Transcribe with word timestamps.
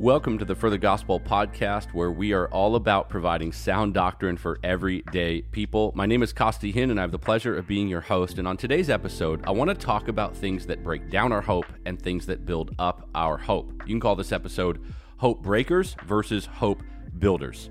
Welcome 0.00 0.38
to 0.38 0.46
the 0.46 0.54
For 0.54 0.70
the 0.70 0.78
Gospel 0.78 1.20
podcast, 1.20 1.92
where 1.92 2.10
we 2.10 2.32
are 2.32 2.48
all 2.48 2.74
about 2.74 3.10
providing 3.10 3.52
sound 3.52 3.92
doctrine 3.92 4.38
for 4.38 4.58
everyday 4.64 5.42
people. 5.42 5.92
My 5.94 6.06
name 6.06 6.22
is 6.22 6.32
Costi 6.32 6.72
Hinn, 6.72 6.90
and 6.90 6.98
I 6.98 7.02
have 7.02 7.12
the 7.12 7.18
pleasure 7.18 7.54
of 7.54 7.66
being 7.66 7.86
your 7.86 8.00
host. 8.00 8.38
And 8.38 8.48
on 8.48 8.56
today's 8.56 8.88
episode, 8.88 9.44
I 9.46 9.50
want 9.50 9.68
to 9.68 9.74
talk 9.74 10.08
about 10.08 10.34
things 10.34 10.64
that 10.68 10.82
break 10.82 11.10
down 11.10 11.32
our 11.32 11.42
hope 11.42 11.66
and 11.84 12.00
things 12.00 12.24
that 12.26 12.46
build 12.46 12.74
up 12.78 13.10
our 13.14 13.36
hope. 13.36 13.72
You 13.80 13.92
can 13.92 14.00
call 14.00 14.16
this 14.16 14.32
episode 14.32 14.80
Hope 15.18 15.42
Breakers 15.42 15.94
versus 16.06 16.46
Hope 16.46 16.82
Builders. 17.18 17.68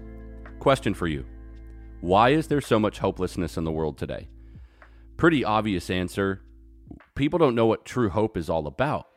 Question 0.60 0.94
for 0.94 1.08
you 1.08 1.26
Why 2.02 2.30
is 2.30 2.48
there 2.48 2.62
so 2.62 2.80
much 2.80 3.00
hopelessness 3.00 3.58
in 3.58 3.66
the 3.66 3.72
world 3.72 3.98
today? 3.98 4.30
Pretty 5.18 5.44
obvious 5.44 5.90
answer 5.90 6.42
people 7.14 7.38
don't 7.38 7.56
know 7.56 7.66
what 7.66 7.86
true 7.86 8.10
hope 8.10 8.38
is 8.38 8.50
all 8.50 8.66
about. 8.66 9.08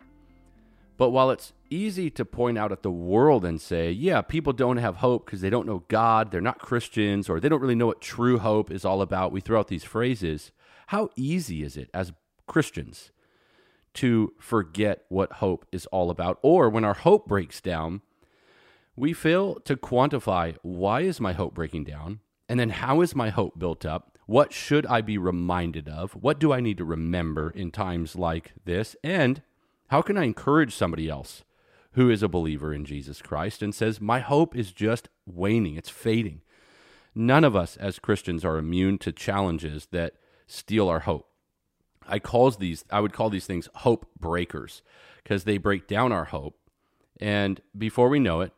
But 0.99 1.11
while 1.11 1.31
it's 1.31 1.53
easy 1.71 2.11
to 2.11 2.25
point 2.25 2.59
out 2.59 2.73
at 2.73 2.83
the 2.83 2.91
world 2.91 3.45
and 3.45 3.61
say, 3.61 3.91
yeah, 3.91 4.21
people 4.21 4.53
don't 4.53 4.77
have 4.77 4.97
hope 4.97 5.25
because 5.25 5.41
they 5.41 5.51
don't 5.51 5.67
know 5.67 5.85
God, 5.89 6.31
they're 6.31 6.41
not 6.41 6.59
Christians, 6.59 7.29
or 7.29 7.41
they 7.41 7.49
don't 7.49 7.61
really 7.61 7.77
know 7.77 7.87
what 7.87 8.01
true 8.01 8.39
hope 8.39 8.71
is 8.71 8.85
all 8.85 9.01
about, 9.01 9.33
we 9.33 9.41
throw 9.41 9.61
out 9.61 9.69
these 9.69 9.85
phrases. 9.85 10.51
How 10.89 11.09
easy 11.17 11.63
is 11.63 11.77
it 11.77 11.89
as 11.95 12.13
Christians 12.47 13.11
to 13.95 14.33
forget 14.39 15.05
what 15.09 15.35
hope 15.35 15.65
is 15.73 15.87
all 15.87 16.11
about? 16.11 16.39
Or 16.43 16.69
when 16.69 16.85
our 16.85 16.95
hope 16.95 17.27
breaks 17.27 17.61
down, 17.61 18.03
we 18.97 19.13
fail 19.13 19.55
to 19.61 19.77
quantify 19.77 20.57
why 20.63 21.01
is 21.03 21.21
my 21.21 21.33
hope 21.33 21.55
breaking 21.55 21.85
down? 21.85 22.21
And 22.53 22.61
then 22.61 22.69
how 22.69 23.01
is 23.01 23.15
my 23.15 23.31
hope 23.31 23.59
built 23.59 23.87
up? 23.87 24.19
What 24.27 24.53
should 24.53 24.85
I 24.85 25.01
be 25.01 25.17
reminded 25.17 25.89
of? 25.89 26.13
What 26.13 26.39
do 26.39 26.53
I 26.53 26.61
need 26.61 26.77
to 26.77 26.85
remember 26.85 27.49
in 27.49 27.71
times 27.71 28.15
like 28.15 28.53
this? 28.67 28.95
And 29.03 29.41
how 29.89 30.03
can 30.03 30.19
I 30.19 30.25
encourage 30.25 30.75
somebody 30.75 31.09
else 31.09 31.45
who 31.93 32.11
is 32.11 32.23
a 32.23 32.29
believer 32.29 32.75
in 32.75 32.85
Jesus 32.85 33.23
Christ 33.23 33.63
and 33.63 33.75
says, 33.75 34.03
My 34.03 34.21
hope 34.21 34.55
is 34.55 34.71
just 34.71 35.09
waning, 35.25 35.77
it's 35.77 35.89
fading? 35.89 36.43
None 37.15 37.43
of 37.43 37.57
us 37.57 37.79
as 37.79 37.99
Christians 37.99 38.45
are 38.45 38.59
immune 38.59 38.99
to 38.99 39.13
challenges 39.13 39.89
that 39.91 40.17
steal 40.47 40.91
our 40.91 41.01
hope. 41.01 41.31
I 42.07 42.19
calls 42.19 42.59
these 42.59 42.85
I 42.91 43.01
would 43.01 43.15
call 43.15 43.31
these 43.31 43.47
things 43.47 43.71
hope 43.77 44.05
breakers 44.21 44.83
because 45.25 45.45
they 45.45 45.57
break 45.57 45.89
down 45.89 46.13
our 46.13 46.27
hope 46.27 46.59
and 47.19 47.63
before 47.79 48.11
we 48.11 48.19
know 48.19 48.43
it 48.43 48.53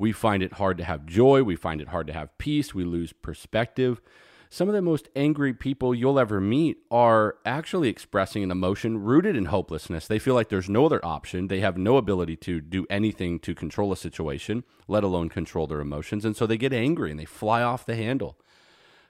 we 0.00 0.12
find 0.12 0.42
it 0.42 0.54
hard 0.54 0.78
to 0.78 0.84
have 0.84 1.04
joy, 1.04 1.42
we 1.42 1.54
find 1.54 1.80
it 1.80 1.88
hard 1.88 2.06
to 2.06 2.12
have 2.14 2.36
peace, 2.38 2.74
we 2.74 2.84
lose 2.84 3.12
perspective, 3.12 4.00
some 4.52 4.66
of 4.66 4.74
the 4.74 4.82
most 4.82 5.08
angry 5.14 5.52
people 5.52 5.94
you'll 5.94 6.18
ever 6.18 6.40
meet 6.40 6.78
are 6.90 7.36
actually 7.44 7.88
expressing 7.88 8.42
an 8.42 8.50
emotion 8.50 8.98
rooted 8.98 9.36
in 9.36 9.44
hopelessness. 9.44 10.08
They 10.08 10.18
feel 10.18 10.34
like 10.34 10.48
there's 10.48 10.68
no 10.68 10.86
other 10.86 11.04
option. 11.04 11.46
They 11.46 11.60
have 11.60 11.78
no 11.78 11.98
ability 11.98 12.34
to 12.38 12.60
do 12.60 12.84
anything 12.90 13.38
to 13.40 13.54
control 13.54 13.92
a 13.92 13.96
situation, 13.96 14.64
let 14.88 15.04
alone 15.04 15.28
control 15.28 15.68
their 15.68 15.80
emotions. 15.80 16.24
And 16.24 16.36
so 16.36 16.48
they 16.48 16.56
get 16.56 16.72
angry 16.72 17.12
and 17.12 17.20
they 17.20 17.24
fly 17.24 17.62
off 17.62 17.86
the 17.86 17.94
handle. 17.94 18.40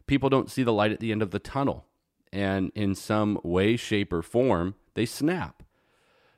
People 0.06 0.28
don't 0.28 0.50
see 0.50 0.62
the 0.62 0.74
light 0.74 0.92
at 0.92 1.00
the 1.00 1.10
end 1.10 1.22
of 1.22 1.30
the 1.30 1.38
tunnel. 1.38 1.86
And 2.30 2.70
in 2.74 2.94
some 2.94 3.40
way, 3.42 3.76
shape, 3.76 4.12
or 4.12 4.20
form, 4.20 4.74
they 4.92 5.06
snap. 5.06 5.62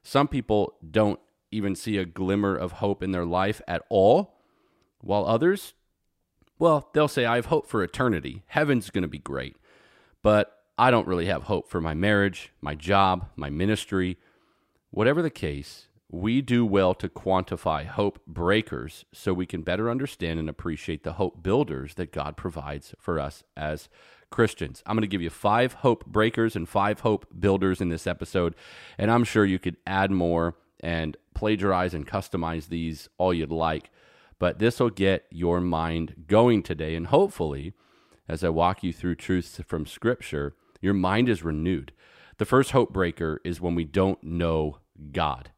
Some 0.04 0.28
people 0.28 0.74
don't 0.88 1.18
even 1.50 1.74
see 1.74 1.98
a 1.98 2.04
glimmer 2.04 2.54
of 2.54 2.72
hope 2.72 3.02
in 3.02 3.10
their 3.10 3.26
life 3.26 3.60
at 3.66 3.82
all, 3.88 4.38
while 5.02 5.26
others 5.26 5.74
well, 6.62 6.90
they'll 6.92 7.08
say, 7.08 7.24
I 7.24 7.34
have 7.34 7.46
hope 7.46 7.66
for 7.66 7.82
eternity. 7.82 8.44
Heaven's 8.46 8.90
going 8.90 9.02
to 9.02 9.08
be 9.08 9.18
great. 9.18 9.56
But 10.22 10.56
I 10.78 10.92
don't 10.92 11.08
really 11.08 11.26
have 11.26 11.42
hope 11.42 11.68
for 11.68 11.80
my 11.80 11.92
marriage, 11.92 12.52
my 12.60 12.76
job, 12.76 13.26
my 13.34 13.50
ministry. 13.50 14.16
Whatever 14.92 15.22
the 15.22 15.28
case, 15.28 15.88
we 16.08 16.40
do 16.40 16.64
well 16.64 16.94
to 16.94 17.08
quantify 17.08 17.84
hope 17.86 18.24
breakers 18.28 19.04
so 19.12 19.32
we 19.32 19.44
can 19.44 19.62
better 19.62 19.90
understand 19.90 20.38
and 20.38 20.48
appreciate 20.48 21.02
the 21.02 21.14
hope 21.14 21.42
builders 21.42 21.94
that 21.94 22.12
God 22.12 22.36
provides 22.36 22.94
for 23.00 23.18
us 23.18 23.42
as 23.56 23.88
Christians. 24.30 24.84
I'm 24.86 24.94
going 24.94 25.02
to 25.02 25.08
give 25.08 25.20
you 25.20 25.30
five 25.30 25.72
hope 25.72 26.06
breakers 26.06 26.54
and 26.54 26.68
five 26.68 27.00
hope 27.00 27.26
builders 27.40 27.80
in 27.80 27.88
this 27.88 28.06
episode, 28.06 28.54
and 28.96 29.10
I'm 29.10 29.24
sure 29.24 29.44
you 29.44 29.58
could 29.58 29.78
add 29.84 30.12
more 30.12 30.54
and 30.78 31.16
plagiarize 31.34 31.92
and 31.92 32.06
customize 32.06 32.68
these 32.68 33.08
all 33.18 33.34
you'd 33.34 33.50
like 33.50 33.90
but 34.42 34.58
this 34.58 34.80
will 34.80 34.90
get 34.90 35.24
your 35.30 35.60
mind 35.60 36.24
going 36.26 36.64
today. 36.64 36.96
And 36.96 37.06
hopefully, 37.06 37.74
as 38.28 38.42
I 38.42 38.48
walk 38.48 38.82
you 38.82 38.92
through 38.92 39.14
truths 39.14 39.60
from 39.68 39.86
Scripture, 39.86 40.56
your 40.80 40.94
mind 40.94 41.28
is 41.28 41.44
renewed. 41.44 41.92
The 42.38 42.44
first 42.44 42.72
hope 42.72 42.92
breaker 42.92 43.40
is 43.44 43.60
when 43.60 43.76
we 43.76 43.84
don't 43.84 44.20
know 44.20 44.78
God. 45.12 45.52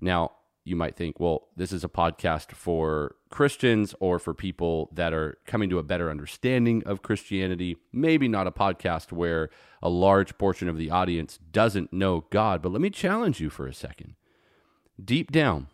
Now, 0.00 0.32
you 0.64 0.74
might 0.74 0.96
think, 0.96 1.20
well, 1.20 1.50
this 1.54 1.70
is 1.70 1.84
a 1.84 1.88
podcast 1.88 2.50
for 2.50 3.14
Christians 3.30 3.94
or 4.00 4.18
for 4.18 4.34
people 4.34 4.90
that 4.92 5.14
are 5.14 5.38
coming 5.46 5.70
to 5.70 5.78
a 5.78 5.84
better 5.84 6.10
understanding 6.10 6.82
of 6.86 7.02
Christianity. 7.02 7.76
Maybe 7.92 8.26
not 8.26 8.48
a 8.48 8.50
podcast 8.50 9.12
where 9.12 9.50
a 9.80 9.88
large 9.88 10.36
portion 10.36 10.68
of 10.68 10.76
the 10.76 10.90
audience 10.90 11.38
doesn't 11.52 11.92
know 11.92 12.24
God, 12.30 12.60
but 12.60 12.72
let 12.72 12.80
me 12.80 12.90
challenge 12.90 13.38
you 13.38 13.50
for 13.50 13.68
a 13.68 13.72
second. 13.72 14.16
Deep 15.00 15.30
down, 15.30 15.68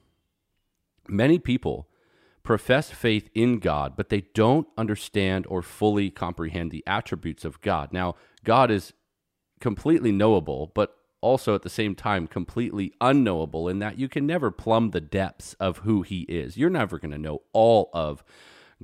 many 1.08 1.38
people 1.38 1.88
profess 2.46 2.90
faith 2.90 3.28
in 3.34 3.58
God, 3.58 3.94
but 3.96 4.08
they 4.08 4.22
don't 4.32 4.68
understand 4.78 5.46
or 5.48 5.60
fully 5.60 6.10
comprehend 6.10 6.70
the 6.70 6.84
attributes 6.86 7.44
of 7.44 7.60
God. 7.60 7.92
Now, 7.92 8.14
God 8.44 8.70
is 8.70 8.92
completely 9.60 10.12
knowable, 10.12 10.70
but 10.72 10.96
also 11.20 11.56
at 11.56 11.62
the 11.62 11.68
same 11.68 11.96
time 11.96 12.28
completely 12.28 12.92
unknowable 13.00 13.68
in 13.68 13.80
that 13.80 13.98
you 13.98 14.08
can 14.08 14.26
never 14.26 14.52
plumb 14.52 14.90
the 14.90 15.00
depths 15.00 15.54
of 15.54 15.78
who 15.78 16.02
he 16.02 16.20
is. 16.22 16.56
You're 16.56 16.70
never 16.70 17.00
going 17.00 17.10
to 17.10 17.18
know 17.18 17.42
all 17.52 17.90
of 17.92 18.22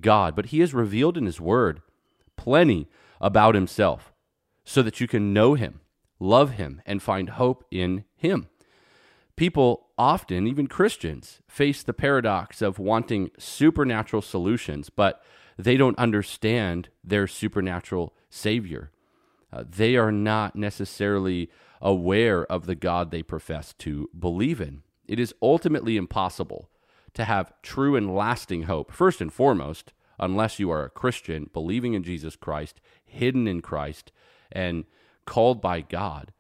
God, 0.00 0.34
but 0.34 0.46
he 0.46 0.58
has 0.58 0.74
revealed 0.74 1.16
in 1.16 1.26
his 1.26 1.40
word 1.40 1.82
plenty 2.36 2.88
about 3.20 3.54
himself 3.54 4.12
so 4.64 4.82
that 4.82 5.00
you 5.00 5.06
can 5.06 5.32
know 5.32 5.54
him, 5.54 5.80
love 6.18 6.52
him, 6.52 6.82
and 6.84 7.00
find 7.00 7.30
hope 7.30 7.64
in 7.70 8.04
him. 8.16 8.48
People 9.36 9.86
often, 10.02 10.48
even 10.48 10.66
Christians, 10.66 11.38
face 11.46 11.84
the 11.84 11.92
paradox 11.92 12.60
of 12.60 12.80
wanting 12.80 13.30
supernatural 13.38 14.20
solutions, 14.20 14.90
but 14.90 15.22
they 15.56 15.76
don't 15.76 15.96
understand 15.96 16.88
their 17.04 17.28
supernatural 17.28 18.12
Savior. 18.28 18.90
Uh, 19.52 19.62
they 19.64 19.94
are 19.94 20.10
not 20.10 20.56
necessarily 20.56 21.48
aware 21.80 22.44
of 22.46 22.66
the 22.66 22.74
God 22.74 23.12
they 23.12 23.22
profess 23.22 23.74
to 23.74 24.10
believe 24.18 24.60
in. 24.60 24.82
It 25.06 25.20
is 25.20 25.36
ultimately 25.40 25.96
impossible 25.96 26.68
to 27.14 27.24
have 27.24 27.52
true 27.62 27.94
and 27.94 28.12
lasting 28.12 28.64
hope, 28.64 28.90
first 28.90 29.20
and 29.20 29.32
foremost, 29.32 29.92
unless 30.18 30.58
you 30.58 30.68
are 30.68 30.82
a 30.82 30.90
Christian, 30.90 31.48
believing 31.52 31.94
in 31.94 32.02
Jesus 32.02 32.34
Christ, 32.34 32.80
hidden 33.04 33.46
in 33.46 33.60
Christ, 33.60 34.10
and 34.50 34.84
called 35.26 35.62
by 35.62 35.80
God. 35.80 36.32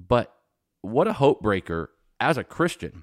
But 0.00 0.34
what 0.80 1.06
a 1.06 1.12
hope 1.12 1.40
breaker 1.40 1.90
as 2.22 2.38
a 2.38 2.44
Christian 2.44 3.02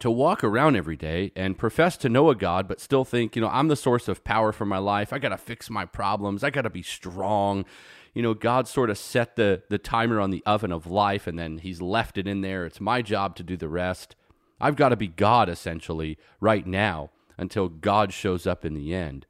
to 0.00 0.10
walk 0.10 0.42
around 0.42 0.76
every 0.76 0.96
day 0.96 1.30
and 1.36 1.56
profess 1.56 1.96
to 1.98 2.08
know 2.08 2.28
a 2.28 2.34
God, 2.34 2.66
but 2.66 2.80
still 2.80 3.04
think, 3.04 3.36
you 3.36 3.42
know, 3.42 3.48
I'm 3.48 3.68
the 3.68 3.76
source 3.76 4.08
of 4.08 4.24
power 4.24 4.52
for 4.52 4.66
my 4.66 4.78
life. 4.78 5.12
I 5.12 5.18
got 5.18 5.28
to 5.28 5.38
fix 5.38 5.70
my 5.70 5.84
problems. 5.84 6.42
I 6.42 6.50
got 6.50 6.62
to 6.62 6.70
be 6.70 6.82
strong. 6.82 7.64
You 8.12 8.22
know, 8.22 8.34
God 8.34 8.66
sort 8.66 8.90
of 8.90 8.98
set 8.98 9.36
the, 9.36 9.62
the 9.70 9.78
timer 9.78 10.20
on 10.20 10.30
the 10.30 10.42
oven 10.44 10.72
of 10.72 10.86
life 10.86 11.26
and 11.26 11.38
then 11.38 11.58
he's 11.58 11.80
left 11.80 12.18
it 12.18 12.26
in 12.26 12.40
there. 12.40 12.66
It's 12.66 12.80
my 12.80 13.02
job 13.02 13.36
to 13.36 13.44
do 13.44 13.56
the 13.56 13.68
rest. 13.68 14.16
I've 14.60 14.76
got 14.76 14.88
to 14.88 14.96
be 14.96 15.08
God 15.08 15.48
essentially 15.48 16.18
right 16.40 16.66
now 16.66 17.10
until 17.38 17.68
God 17.68 18.12
shows 18.12 18.46
up 18.46 18.64
in 18.64 18.74
the 18.74 18.94
end. 18.94 19.26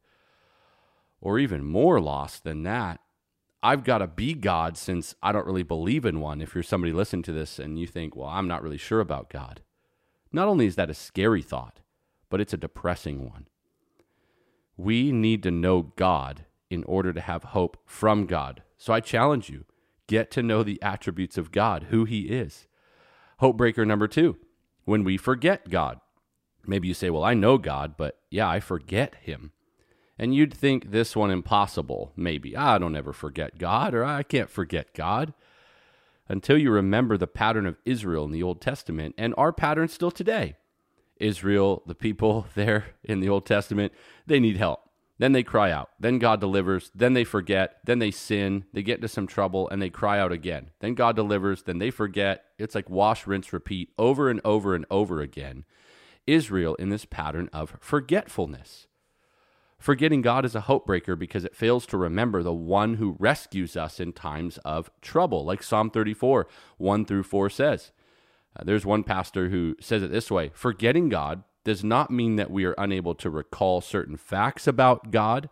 Or 1.20 1.38
even 1.38 1.64
more 1.64 2.00
lost 2.00 2.44
than 2.44 2.62
that, 2.64 3.00
I've 3.64 3.82
got 3.82 3.98
to 3.98 4.06
be 4.06 4.34
God 4.34 4.76
since 4.76 5.14
I 5.22 5.32
don't 5.32 5.46
really 5.46 5.62
believe 5.62 6.04
in 6.04 6.20
one. 6.20 6.42
If 6.42 6.54
you're 6.54 6.62
somebody 6.62 6.92
listening 6.92 7.22
to 7.22 7.32
this 7.32 7.58
and 7.58 7.78
you 7.78 7.86
think, 7.86 8.14
well, 8.14 8.28
I'm 8.28 8.46
not 8.46 8.62
really 8.62 8.76
sure 8.76 9.00
about 9.00 9.30
God, 9.30 9.62
not 10.30 10.48
only 10.48 10.66
is 10.66 10.76
that 10.76 10.90
a 10.90 10.94
scary 10.94 11.40
thought, 11.40 11.80
but 12.28 12.42
it's 12.42 12.52
a 12.52 12.58
depressing 12.58 13.24
one. 13.24 13.48
We 14.76 15.12
need 15.12 15.42
to 15.44 15.50
know 15.50 15.94
God 15.96 16.44
in 16.68 16.84
order 16.84 17.14
to 17.14 17.22
have 17.22 17.42
hope 17.42 17.78
from 17.86 18.26
God. 18.26 18.62
So 18.76 18.92
I 18.92 19.00
challenge 19.00 19.48
you 19.48 19.64
get 20.08 20.30
to 20.32 20.42
know 20.42 20.62
the 20.62 20.82
attributes 20.82 21.38
of 21.38 21.50
God, 21.50 21.84
who 21.84 22.04
He 22.04 22.24
is. 22.24 22.66
Hope 23.38 23.56
breaker 23.56 23.86
number 23.86 24.06
two, 24.06 24.36
when 24.84 25.04
we 25.04 25.16
forget 25.16 25.70
God. 25.70 26.00
Maybe 26.66 26.88
you 26.88 26.94
say, 26.94 27.08
well, 27.08 27.24
I 27.24 27.32
know 27.32 27.56
God, 27.56 27.96
but 27.96 28.18
yeah, 28.30 28.46
I 28.46 28.60
forget 28.60 29.14
Him. 29.22 29.52
And 30.18 30.34
you'd 30.34 30.54
think 30.54 30.90
this 30.90 31.16
one 31.16 31.30
impossible, 31.30 32.12
maybe. 32.16 32.56
I 32.56 32.78
don't 32.78 32.96
ever 32.96 33.12
forget 33.12 33.58
God, 33.58 33.94
or 33.94 34.04
I 34.04 34.22
can't 34.22 34.50
forget 34.50 34.94
God. 34.94 35.34
Until 36.28 36.56
you 36.56 36.70
remember 36.70 37.16
the 37.16 37.26
pattern 37.26 37.66
of 37.66 37.76
Israel 37.84 38.24
in 38.24 38.30
the 38.30 38.42
Old 38.42 38.60
Testament 38.60 39.14
and 39.18 39.34
our 39.36 39.52
pattern 39.52 39.88
still 39.88 40.10
today. 40.10 40.56
Israel, 41.18 41.82
the 41.86 41.94
people 41.94 42.46
there 42.54 42.86
in 43.02 43.20
the 43.20 43.28
Old 43.28 43.46
Testament, 43.46 43.92
they 44.26 44.40
need 44.40 44.56
help. 44.56 44.80
Then 45.18 45.32
they 45.32 45.42
cry 45.42 45.70
out. 45.70 45.90
Then 46.00 46.18
God 46.18 46.40
delivers. 46.40 46.90
Then 46.94 47.12
they 47.12 47.24
forget. 47.24 47.78
Then 47.84 48.00
they 48.00 48.10
sin. 48.10 48.64
They 48.72 48.82
get 48.82 48.96
into 48.96 49.08
some 49.08 49.26
trouble 49.26 49.68
and 49.68 49.80
they 49.80 49.90
cry 49.90 50.18
out 50.18 50.32
again. 50.32 50.70
Then 50.80 50.94
God 50.94 51.14
delivers. 51.14 51.62
Then 51.62 51.78
they 51.78 51.90
forget. 51.90 52.44
It's 52.58 52.74
like 52.74 52.90
wash, 52.90 53.26
rinse, 53.26 53.52
repeat 53.52 53.90
over 53.96 54.28
and 54.28 54.40
over 54.44 54.74
and 54.74 54.84
over 54.90 55.20
again. 55.20 55.64
Israel 56.26 56.74
in 56.76 56.88
this 56.88 57.04
pattern 57.04 57.48
of 57.52 57.76
forgetfulness. 57.80 58.88
Forgetting 59.84 60.22
God 60.22 60.46
is 60.46 60.54
a 60.54 60.62
hope 60.62 60.86
breaker 60.86 61.14
because 61.14 61.44
it 61.44 61.54
fails 61.54 61.84
to 61.84 61.98
remember 61.98 62.42
the 62.42 62.54
one 62.54 62.94
who 62.94 63.16
rescues 63.18 63.76
us 63.76 64.00
in 64.00 64.14
times 64.14 64.56
of 64.64 64.90
trouble, 65.02 65.44
like 65.44 65.62
Psalm 65.62 65.90
34, 65.90 66.46
1 66.78 67.04
through 67.04 67.22
4 67.22 67.50
says. 67.50 67.92
Uh, 68.58 68.64
there's 68.64 68.86
one 68.86 69.04
pastor 69.04 69.50
who 69.50 69.76
says 69.82 70.02
it 70.02 70.10
this 70.10 70.30
way 70.30 70.50
Forgetting 70.54 71.10
God 71.10 71.44
does 71.64 71.84
not 71.84 72.10
mean 72.10 72.36
that 72.36 72.50
we 72.50 72.64
are 72.64 72.74
unable 72.78 73.14
to 73.16 73.28
recall 73.28 73.82
certain 73.82 74.16
facts 74.16 74.66
about 74.66 75.10
God, 75.10 75.50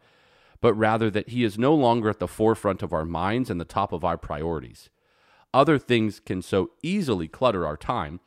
but 0.62 0.72
rather 0.72 1.10
that 1.10 1.28
He 1.28 1.44
is 1.44 1.58
no 1.58 1.74
longer 1.74 2.08
at 2.08 2.18
the 2.18 2.26
forefront 2.26 2.82
of 2.82 2.94
our 2.94 3.04
minds 3.04 3.50
and 3.50 3.60
the 3.60 3.66
top 3.66 3.92
of 3.92 4.02
our 4.02 4.16
priorities. 4.16 4.88
Other 5.52 5.78
things 5.78 6.20
can 6.20 6.40
so 6.40 6.70
easily 6.82 7.28
clutter 7.28 7.66
our 7.66 7.76
time 7.76 8.20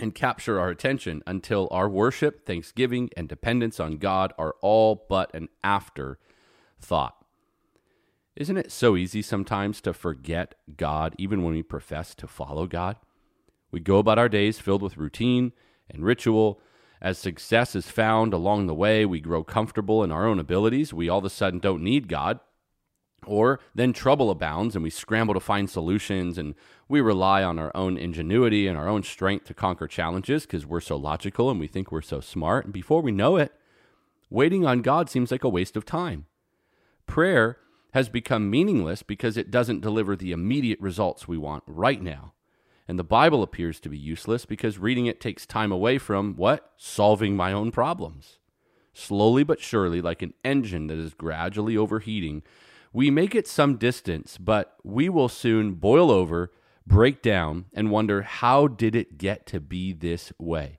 and 0.00 0.14
capture 0.14 0.58
our 0.58 0.70
attention 0.70 1.22
until 1.26 1.68
our 1.70 1.88
worship, 1.88 2.46
thanksgiving, 2.46 3.10
and 3.16 3.28
dependence 3.28 3.78
on 3.78 3.98
God 3.98 4.32
are 4.38 4.56
all 4.62 5.06
but 5.08 5.32
an 5.34 5.48
afterthought. 5.62 7.14
Isn't 8.34 8.56
it 8.56 8.72
so 8.72 8.96
easy 8.96 9.20
sometimes 9.22 9.80
to 9.82 9.92
forget 9.92 10.54
God 10.76 11.14
even 11.18 11.42
when 11.42 11.52
we 11.52 11.62
profess 11.62 12.14
to 12.14 12.26
follow 12.26 12.66
God? 12.66 12.96
We 13.70 13.80
go 13.80 13.98
about 13.98 14.18
our 14.18 14.28
days 14.28 14.58
filled 14.58 14.82
with 14.82 14.96
routine 14.96 15.52
and 15.90 16.04
ritual. 16.04 16.60
As 17.02 17.18
success 17.18 17.74
is 17.74 17.90
found 17.90 18.32
along 18.32 18.66
the 18.66 18.74
way, 18.74 19.04
we 19.04 19.20
grow 19.20 19.44
comfortable 19.44 20.02
in 20.02 20.10
our 20.10 20.26
own 20.26 20.38
abilities. 20.38 20.94
We 20.94 21.08
all 21.08 21.18
of 21.18 21.24
a 21.24 21.30
sudden 21.30 21.60
don't 21.60 21.82
need 21.82 22.08
God. 22.08 22.40
Or 23.26 23.60
then 23.74 23.92
trouble 23.92 24.30
abounds 24.30 24.74
and 24.74 24.82
we 24.82 24.90
scramble 24.90 25.34
to 25.34 25.40
find 25.40 25.68
solutions 25.68 26.38
and 26.38 26.54
we 26.88 27.00
rely 27.00 27.42
on 27.42 27.58
our 27.58 27.70
own 27.74 27.96
ingenuity 27.96 28.66
and 28.66 28.76
our 28.76 28.88
own 28.88 29.02
strength 29.02 29.46
to 29.46 29.54
conquer 29.54 29.86
challenges 29.86 30.46
because 30.46 30.66
we're 30.66 30.80
so 30.80 30.96
logical 30.96 31.50
and 31.50 31.60
we 31.60 31.66
think 31.66 31.92
we're 31.92 32.02
so 32.02 32.20
smart. 32.20 32.64
And 32.64 32.72
before 32.72 33.02
we 33.02 33.12
know 33.12 33.36
it, 33.36 33.52
waiting 34.28 34.66
on 34.66 34.82
God 34.82 35.08
seems 35.08 35.30
like 35.30 35.44
a 35.44 35.48
waste 35.48 35.76
of 35.76 35.84
time. 35.84 36.26
Prayer 37.06 37.58
has 37.92 38.08
become 38.08 38.50
meaningless 38.50 39.02
because 39.02 39.36
it 39.36 39.50
doesn't 39.50 39.80
deliver 39.80 40.16
the 40.16 40.32
immediate 40.32 40.80
results 40.80 41.26
we 41.26 41.36
want 41.36 41.64
right 41.66 42.02
now. 42.02 42.32
And 42.86 42.98
the 42.98 43.04
Bible 43.04 43.42
appears 43.42 43.78
to 43.80 43.88
be 43.88 43.98
useless 43.98 44.44
because 44.44 44.78
reading 44.78 45.06
it 45.06 45.20
takes 45.20 45.46
time 45.46 45.70
away 45.70 45.98
from 45.98 46.34
what? 46.34 46.72
Solving 46.76 47.36
my 47.36 47.52
own 47.52 47.70
problems. 47.70 48.38
Slowly 48.92 49.44
but 49.44 49.60
surely, 49.60 50.00
like 50.00 50.22
an 50.22 50.34
engine 50.44 50.88
that 50.88 50.98
is 50.98 51.14
gradually 51.14 51.76
overheating, 51.76 52.42
we 52.92 53.10
make 53.10 53.34
it 53.34 53.46
some 53.46 53.76
distance, 53.76 54.38
but 54.38 54.76
we 54.82 55.08
will 55.08 55.28
soon 55.28 55.74
boil 55.74 56.10
over, 56.10 56.50
break 56.86 57.22
down, 57.22 57.66
and 57.72 57.90
wonder 57.90 58.22
how 58.22 58.66
did 58.66 58.94
it 58.94 59.18
get 59.18 59.46
to 59.46 59.60
be 59.60 59.92
this 59.92 60.32
way? 60.38 60.78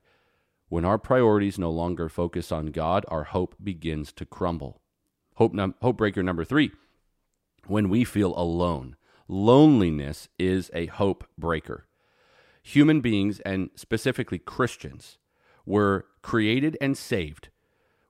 When 0.68 0.86
our 0.86 0.98
priorities 0.98 1.60
no 1.60 1.70
longer 1.70 2.10
focus 2.10 2.52
on 2.52 2.68
God, 2.68 3.06
our 3.08 3.26
hope 3.26 3.56
begins 3.62 4.12
to 4.14 4.26
crumble. 4.26 4.82
Hope, 5.36 5.54
num- 5.54 5.76
hope 5.82 5.98
breaker 5.98 6.24
number 6.24 6.46
three 6.46 6.72
when 7.68 7.90
we 7.90 8.04
feel 8.04 8.38
alone. 8.38 8.96
Loneliness 9.28 10.28
is 10.38 10.70
a 10.74 10.88
hope 10.88 11.26
breaker 11.38 11.86
human 12.62 13.02
beings, 13.02 13.40
and 13.42 13.70
specifically 13.76 14.40
Christians, 14.40 15.18
were 15.66 16.06
created 16.22 16.78
and 16.82 16.98
saved 16.98 17.50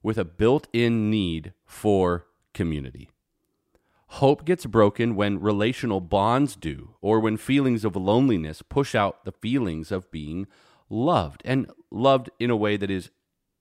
with 0.04 0.18
a 0.18 0.26
built 0.26 0.68
in 0.74 1.10
need 1.10 1.54
for 1.66 2.26
community. 2.54 3.10
Hope 4.16 4.44
gets 4.44 4.66
broken 4.66 5.16
when 5.16 5.40
relational 5.40 6.02
bonds 6.02 6.58
do, 6.58 6.96
or 7.00 7.22
when 7.22 7.38
feelings 7.38 7.86
of 7.86 7.96
loneliness 7.96 8.62
push 8.62 8.94
out 8.94 9.24
the 9.24 9.32
feelings 9.32 9.90
of 9.90 10.12
being 10.12 10.48
loved, 10.90 11.42
and 11.46 11.72
loved 11.90 12.30
in 12.38 12.50
a 12.50 12.56
way 12.58 12.76
that 12.76 12.92
is 12.92 13.10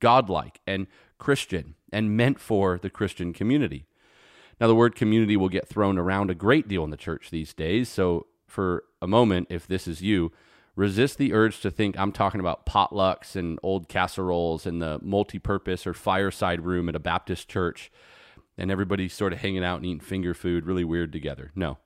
godlike 0.00 0.61
and 0.67 0.88
Christian 1.19 1.76
and 1.93 2.17
meant 2.17 2.41
for 2.41 2.79
the 2.79 2.91
Christian 2.91 3.32
community. 3.32 3.87
Now, 4.61 4.67
the 4.67 4.75
word 4.75 4.97
community 4.97 5.37
will 5.37 5.49
get 5.49 5.69
thrown 5.69 5.97
around 5.97 6.31
a 6.31 6.35
great 6.35 6.67
deal 6.67 6.82
in 6.82 6.91
the 6.91 6.96
church 6.96 7.31
these 7.31 7.55
days, 7.55 7.88
so 7.88 8.26
for 8.49 8.82
a 9.00 9.06
moment, 9.06 9.46
if 9.50 9.69
this 9.69 9.87
is 9.87 10.03
you, 10.03 10.32
resist 10.75 11.17
the 11.17 11.32
urge 11.32 11.61
to 11.61 11.70
think 11.70 11.96
I'm 11.96 12.11
talking 12.11 12.41
about 12.41 12.67
potlucks 12.67 13.37
and 13.37 13.61
old 13.62 13.88
casseroles 13.88 14.67
in 14.67 14.81
the 14.81 14.99
multi-purpose 15.00 15.87
or 15.87 15.94
fireside 15.94 16.62
room 16.62 16.88
at 16.88 16.96
a 16.96 17.00
Baptist 17.00 17.49
church 17.49 17.93
and 18.61 18.71
everybody 18.71 19.09
sort 19.09 19.33
of 19.33 19.41
hanging 19.41 19.65
out 19.65 19.77
and 19.77 19.87
eating 19.87 20.01
finger 20.01 20.35
food 20.35 20.67
really 20.67 20.85
weird 20.85 21.12
together. 21.12 21.51
No. 21.55 21.79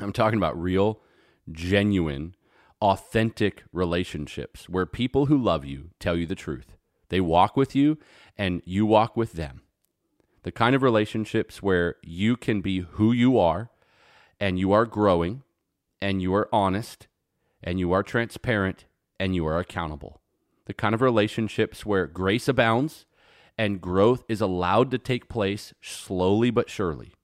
I'm 0.00 0.12
talking 0.12 0.36
about 0.36 0.60
real, 0.60 1.00
genuine, 1.50 2.34
authentic 2.82 3.62
relationships 3.72 4.68
where 4.68 4.84
people 4.84 5.26
who 5.26 5.38
love 5.38 5.64
you 5.64 5.90
tell 6.00 6.16
you 6.16 6.26
the 6.26 6.34
truth. 6.34 6.76
They 7.08 7.20
walk 7.20 7.56
with 7.56 7.76
you 7.76 7.98
and 8.36 8.62
you 8.64 8.84
walk 8.84 9.16
with 9.16 9.34
them. 9.34 9.62
The 10.42 10.50
kind 10.50 10.74
of 10.74 10.82
relationships 10.82 11.62
where 11.62 11.94
you 12.02 12.36
can 12.36 12.60
be 12.60 12.80
who 12.80 13.12
you 13.12 13.38
are 13.38 13.70
and 14.40 14.58
you 14.58 14.72
are 14.72 14.86
growing 14.86 15.44
and 16.02 16.20
you 16.20 16.34
are 16.34 16.48
honest 16.52 17.06
and 17.62 17.78
you 17.78 17.92
are 17.92 18.02
transparent 18.02 18.86
and 19.20 19.36
you 19.36 19.46
are 19.46 19.60
accountable. 19.60 20.20
The 20.64 20.74
kind 20.74 20.96
of 20.96 21.00
relationships 21.00 21.86
where 21.86 22.08
grace 22.08 22.48
abounds 22.48 23.06
and 23.58 23.80
growth 23.80 24.24
is 24.28 24.40
allowed 24.40 24.90
to 24.90 24.98
take 24.98 25.28
place 25.28 25.72
slowly 25.80 26.50
but 26.50 26.68
surely. 26.68 27.14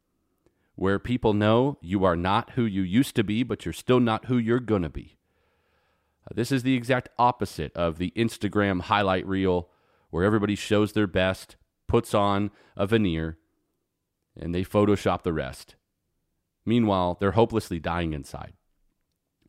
Where 0.75 0.99
people 0.99 1.35
know 1.35 1.79
you 1.81 2.05
are 2.05 2.17
not 2.17 2.51
who 2.51 2.65
you 2.65 2.83
used 2.83 3.15
to 3.17 3.25
be, 3.25 3.43
but 3.43 3.65
you're 3.65 3.73
still 3.73 4.01
not 4.01 4.27
who 4.27 4.39
you're 4.39 4.61
going 4.61 4.83
to 4.83 4.89
be. 4.89 5.17
Uh, 6.25 6.35
this 6.35 6.51
is 6.51 6.63
the 6.63 6.75
exact 6.75 7.09
opposite 7.19 7.77
of 7.77 7.99
the 7.99 8.13
Instagram 8.17 8.83
highlight 8.83 9.27
reel 9.27 9.69
where 10.11 10.25
everybody 10.25 10.55
shows 10.55 10.93
their 10.93 11.07
best, 11.07 11.57
puts 11.87 12.15
on 12.15 12.51
a 12.77 12.87
veneer, 12.87 13.39
and 14.39 14.55
they 14.55 14.65
Photoshop 14.65 15.23
the 15.23 15.33
rest. 15.33 15.77
Meanwhile, 16.65 17.19
they're 17.21 17.33
hopelessly 17.33 17.79
dying 17.79 18.13
inside. 18.13 18.55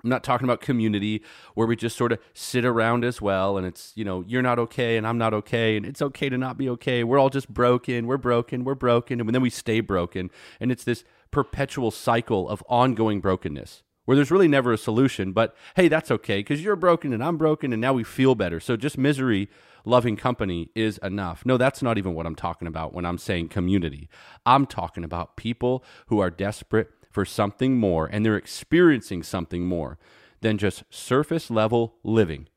I'm 0.03 0.09
not 0.09 0.23
talking 0.23 0.45
about 0.45 0.59
community 0.59 1.23
where 1.53 1.65
we 1.65 1.77
just 1.77 1.95
sort 1.95 2.11
of 2.11 2.19
sit 2.33 2.65
around 2.65 3.05
as 3.05 3.21
well 3.21 3.57
and 3.57 3.65
it's, 3.65 3.93
you 3.95 4.03
know, 4.03 4.23
you're 4.27 4.41
not 4.41 4.59
okay 4.59 4.97
and 4.97 5.07
I'm 5.07 5.17
not 5.17 5.33
okay 5.33 5.77
and 5.77 5.85
it's 5.85 6.01
okay 6.01 6.27
to 6.27 6.37
not 6.37 6.57
be 6.57 6.67
okay. 6.69 7.05
We're 7.05 7.19
all 7.19 7.29
just 7.29 7.47
broken. 7.47 8.05
We're 8.05 8.17
broken. 8.17 8.65
We're 8.65 8.75
broken. 8.75 9.21
And 9.21 9.29
then 9.29 9.41
we 9.41 9.49
stay 9.49 9.79
broken. 9.79 10.29
And 10.59 10.71
it's 10.71 10.83
this 10.83 11.05
perpetual 11.31 11.89
cycle 11.89 12.49
of 12.49 12.61
ongoing 12.67 13.21
brokenness 13.21 13.83
where 14.03 14.15
there's 14.15 14.31
really 14.31 14.49
never 14.49 14.73
a 14.73 14.77
solution. 14.77 15.31
But 15.31 15.55
hey, 15.77 15.87
that's 15.87 16.11
okay 16.11 16.39
because 16.39 16.61
you're 16.61 16.75
broken 16.75 17.13
and 17.13 17.23
I'm 17.23 17.37
broken 17.37 17.71
and 17.71 17.81
now 17.81 17.93
we 17.93 18.03
feel 18.03 18.35
better. 18.35 18.59
So 18.59 18.75
just 18.75 18.97
misery 18.97 19.49
loving 19.85 20.17
company 20.17 20.69
is 20.75 20.97
enough. 20.97 21.45
No, 21.45 21.55
that's 21.57 21.81
not 21.81 21.97
even 21.97 22.13
what 22.13 22.25
I'm 22.25 22.35
talking 22.35 22.67
about 22.67 22.93
when 22.93 23.05
I'm 23.05 23.17
saying 23.17 23.49
community. 23.49 24.09
I'm 24.45 24.65
talking 24.65 25.05
about 25.05 25.37
people 25.37 25.83
who 26.07 26.19
are 26.19 26.29
desperate 26.29 26.89
for 27.13 27.23
something 27.23 27.77
more 27.77 28.07
and 28.07 28.25
they're 28.25 28.35
experiencing 28.35 29.23
something 29.23 29.65
more 29.65 29.97
than 30.41 30.57
just 30.57 30.83
surface 30.89 31.49
level 31.49 31.95
living. 32.03 32.47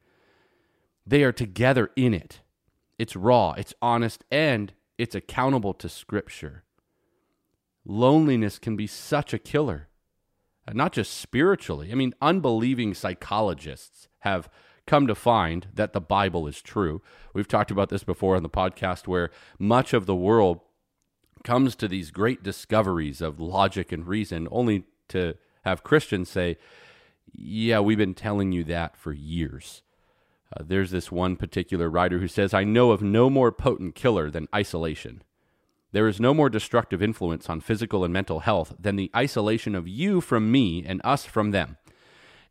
They 1.06 1.22
are 1.22 1.32
together 1.32 1.90
in 1.94 2.14
it. 2.14 2.40
It's 2.98 3.14
raw, 3.14 3.52
it's 3.52 3.75
honest, 3.80 4.25
and 4.30 4.72
it's 4.98 5.14
accountable 5.14 5.75
to 5.75 5.88
Scripture. 5.88 6.64
Loneliness 7.84 8.58
can 8.58 8.75
be 8.75 8.86
such 8.86 9.32
a 9.32 9.38
killer, 9.38 9.88
uh, 10.66 10.72
not 10.75 10.92
just 10.92 11.16
spiritually. 11.16 11.92
I 11.92 11.94
mean, 11.94 12.14
unbelieving 12.20 12.94
psychologists 12.94 14.08
have 14.20 14.48
come 14.86 15.06
to 15.06 15.14
find 15.14 15.68
that 15.75 15.92
the 15.92 16.00
Bible 16.00 16.46
is 16.46 16.62
true. 16.62 17.02
We've 17.34 17.46
talked 17.46 17.70
about 17.70 17.90
this 17.90 18.02
before 18.02 18.36
on 18.36 18.42
the 18.42 18.48
podcast 18.48 19.06
where 19.06 19.30
much 19.58 19.92
of 19.92 20.06
the 20.06 20.16
world 20.16 20.60
comes 21.47 21.76
to 21.76 21.87
these 21.87 22.11
great 22.11 22.43
discoveries 22.43 23.21
of 23.21 23.38
logic 23.38 23.93
and 23.93 24.07
reason, 24.07 24.49
only 24.50 24.83
to 25.09 25.35
have 25.65 25.85
Christians 25.85 26.29
say, 26.29 26.59
Yeah, 27.33 27.79
we've 27.79 27.97
been 27.97 28.15
telling 28.15 28.50
you 28.50 28.65
that 28.65 28.97
for 28.97 29.12
years. 29.12 29.83
Uh, 30.55 30.65
there's 30.67 30.91
this 30.91 31.12
one 31.12 31.37
particular 31.37 31.88
writer 31.88 32.19
who 32.19 32.26
says, 32.26 32.53
I 32.53 32.65
know 32.65 32.91
of 32.91 33.00
no 33.00 33.31
more 33.31 33.53
potent 33.53 33.95
killer 33.95 34.29
than 34.29 34.49
isolation. 34.55 35.23
There 35.93 36.09
is 36.09 36.21
no 36.21 36.35
more 36.35 36.50
destructive 36.50 37.00
influence 37.00 37.49
on 37.49 37.61
physical 37.61 38.05
and 38.05 38.12
mental 38.12 38.41
health 38.41 38.75
than 38.79 38.97
the 38.97 39.11
isolation 39.15 39.76
of 39.76 39.87
you 39.87 40.21
from 40.21 40.50
me 40.50 40.85
and 40.85 41.00
us 41.05 41.25
from 41.25 41.53
them. 41.53 41.76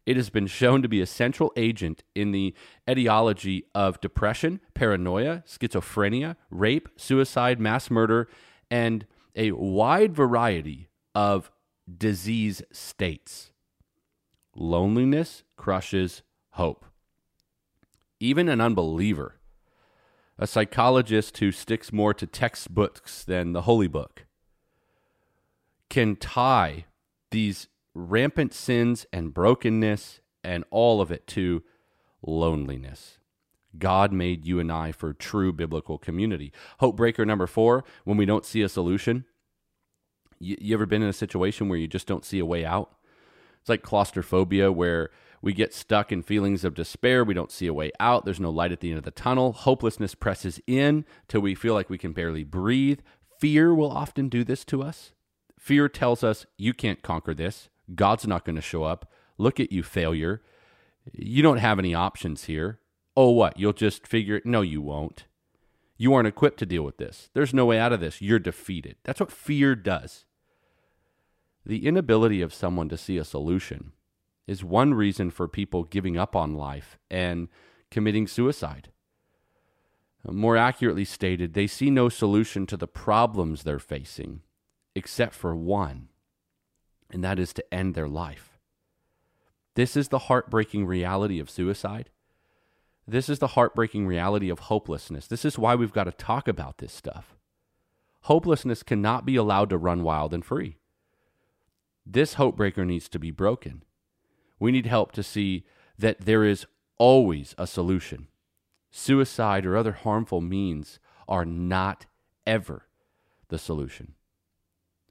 It 0.06 0.16
has 0.16 0.30
been 0.30 0.48
shown 0.48 0.82
to 0.84 0.88
be 0.88 1.02
a 1.02 1.06
central 1.06 1.52
agent 1.58 2.04
in 2.14 2.32
the 2.32 2.54
etiology 2.90 3.66
of 3.76 4.00
depression, 4.00 4.62
paranoia, 4.74 5.44
schizophrenia, 5.46 6.38
rape, 6.50 6.88
suicide, 6.96 7.60
mass 7.60 7.92
murder, 7.92 8.30
and 8.76 9.06
a 9.36 9.52
wide 9.52 10.14
variety 10.14 10.90
of 11.14 11.52
disease 11.98 12.62
states. 12.72 13.52
Loneliness 14.56 15.44
crushes 15.56 16.24
hope. 16.52 16.86
Even 18.20 18.50
an 18.50 18.62
unbeliever 18.62 19.36
a 20.38 20.48
psychologist 20.48 21.38
who 21.38 21.52
sticks 21.52 21.94
more 21.94 22.14
to 22.14 22.28
textbooks 22.28 23.24
than 23.24 23.54
the 23.54 23.62
holy 23.62 23.88
book, 23.88 24.26
can 25.90 26.16
tie 26.16 26.86
these 27.32 27.68
rampant 27.94 28.54
sins 28.54 29.06
and 29.14 29.34
brokenness 29.34 30.20
and 30.44 30.66
all 30.70 31.00
of 31.00 31.12
it 31.12 31.26
to 31.28 31.64
loneliness. 32.22 33.20
God 33.80 34.12
made 34.12 34.46
you 34.46 34.60
and 34.60 34.72
I 34.72 34.92
for 34.92 35.14
true 35.14 35.52
biblical 35.54 35.98
community. 35.98 36.52
Hope 36.80 36.96
breaker 36.96 37.26
number 37.26 37.48
four 37.48 37.84
when 38.04 38.18
we 38.18 38.26
don't 38.26 38.46
see 38.46 38.62
a 38.62 38.70
solution. 38.70 39.26
You, 40.40 40.58
you, 40.60 40.76
ever 40.76 40.86
been 40.86 41.02
in 41.02 41.10
a 41.10 41.14
situation 41.14 41.70
where 41.70 41.78
you 41.78 41.88
just 41.88 42.08
don't 42.08 42.26
see 42.26 42.40
a 42.40 42.46
way 42.46 42.66
out? 42.66 42.92
It's 43.62 43.70
like 43.70 43.82
claustrophobia, 43.82 44.72
where 44.72 45.10
we 45.42 45.54
get 45.54 45.74
stuck 45.74 46.12
in 46.12 46.22
feelings 46.22 46.64
of 46.64 46.76
despair. 46.76 47.24
We 47.24 47.34
don't 47.34 47.52
see 47.52 47.68
a 47.68 47.74
way 47.74 47.92
out. 48.00 48.26
There's 48.26 48.40
no 48.40 48.50
light 48.50 48.72
at 48.72 48.80
the 48.80 48.90
end 48.90 48.98
of 48.98 49.06
the 49.06 49.12
tunnel. 49.12 49.54
Hopelessness 49.54 50.16
presses 50.16 50.60
in 50.68 51.06
till 51.28 51.42
we 51.42 51.56
feel 51.56 51.74
like 51.74 51.90
we 51.90 51.98
can 51.98 52.14
barely 52.14 52.44
breathe. 52.44 53.00
Fear 53.40 53.74
will 53.74 53.92
often 53.92 54.30
do 54.30 54.44
this 54.44 54.66
to 54.66 54.82
us. 54.82 55.14
Fear 55.60 55.90
tells 55.90 56.24
us, 56.24 56.46
you 56.58 56.74
can't 56.74 57.02
conquer 57.02 57.34
this. 57.34 57.70
God's 57.94 58.28
not 58.28 58.46
going 58.46 58.56
to 58.56 58.62
show 58.62 58.84
up. 58.84 59.12
Look 59.38 59.60
at 59.60 59.72
you, 59.72 59.84
failure. 59.84 60.42
You 61.14 61.44
don't 61.44 61.58
have 61.58 61.80
any 61.80 61.94
options 61.94 62.46
here. 62.46 62.80
Oh, 63.18 63.32
what? 63.32 63.58
You'll 63.58 63.74
just 63.74 64.06
figure 64.06 64.36
it? 64.36 64.46
No, 64.46 64.62
you 64.62 64.82
won't. 64.82 65.26
You 65.98 66.14
aren't 66.14 66.28
equipped 66.28 66.60
to 66.60 66.66
deal 66.66 66.84
with 66.84 66.98
this. 66.98 67.30
There's 67.34 67.54
no 67.54 67.66
way 67.66 67.80
out 67.80 67.94
of 67.94 68.02
this. 68.02 68.22
You're 68.22 68.40
defeated. 68.40 68.98
That's 69.04 69.20
what 69.20 69.32
fear 69.32 69.76
does. 69.76 70.26
The 71.66 71.88
inability 71.88 72.42
of 72.42 72.54
someone 72.54 72.90
to 72.90 72.98
see 72.98 73.18
a 73.18 73.24
solution 73.24 73.94
is 74.46 74.64
one 74.64 74.94
reason 74.94 75.32
for 75.32 75.48
people 75.48 75.84
giving 75.84 76.18
up 76.18 76.36
on 76.36 76.54
life 76.54 76.98
and 77.10 77.48
committing 77.90 78.28
suicide. 78.28 78.90
More 80.28 80.58
accurately 80.58 81.06
stated, 81.06 81.54
they 81.54 81.68
see 81.68 81.90
no 81.90 82.10
solution 82.10 82.66
to 82.68 82.78
the 82.78 82.88
problems 82.88 83.64
they're 83.64 83.80
facing 83.80 84.42
except 84.96 85.34
for 85.34 85.56
one, 85.56 86.10
and 87.12 87.24
that 87.24 87.38
is 87.38 87.54
to 87.54 87.74
end 87.74 87.94
their 87.96 88.08
life. 88.08 88.58
This 89.76 89.96
is 89.98 90.08
the 90.08 90.20
heartbreaking 90.20 90.86
reality 90.86 91.40
of 91.40 91.50
suicide. 91.50 92.10
This 93.08 93.30
is 93.30 93.40
the 93.40 93.48
heartbreaking 93.48 94.08
reality 94.08 94.50
of 94.50 94.60
hopelessness. 94.60 95.28
This 95.28 95.46
is 95.46 95.60
why 95.60 95.76
we've 95.76 95.94
got 95.94 96.06
to 96.06 96.12
talk 96.12 96.48
about 96.48 96.80
this 96.80 96.92
stuff. 96.92 97.36
Hopelessness 98.22 98.82
cannot 98.82 99.26
be 99.26 99.36
allowed 99.36 99.70
to 99.70 99.78
run 99.78 100.02
wild 100.02 100.34
and 100.34 100.44
free. 100.44 100.78
This 102.06 102.36
hope 102.36 102.58
breaker 102.58 102.86
needs 102.86 103.08
to 103.10 103.20
be 103.20 103.32
broken. 103.32 103.84
We 104.60 104.72
need 104.72 104.88
help 104.88 105.12
to 105.14 105.24
see 105.24 105.66
that 105.98 106.22
there 106.22 106.44
is 106.44 106.66
always 106.98 107.54
a 107.58 107.68
solution. 107.68 108.28
Suicide 108.90 109.66
or 109.66 109.78
other 109.78 109.92
harmful 109.92 110.42
means 110.42 111.00
are 111.28 111.46
not 111.46 112.06
ever 112.48 112.88
the 113.50 113.60
solution. 113.60 114.14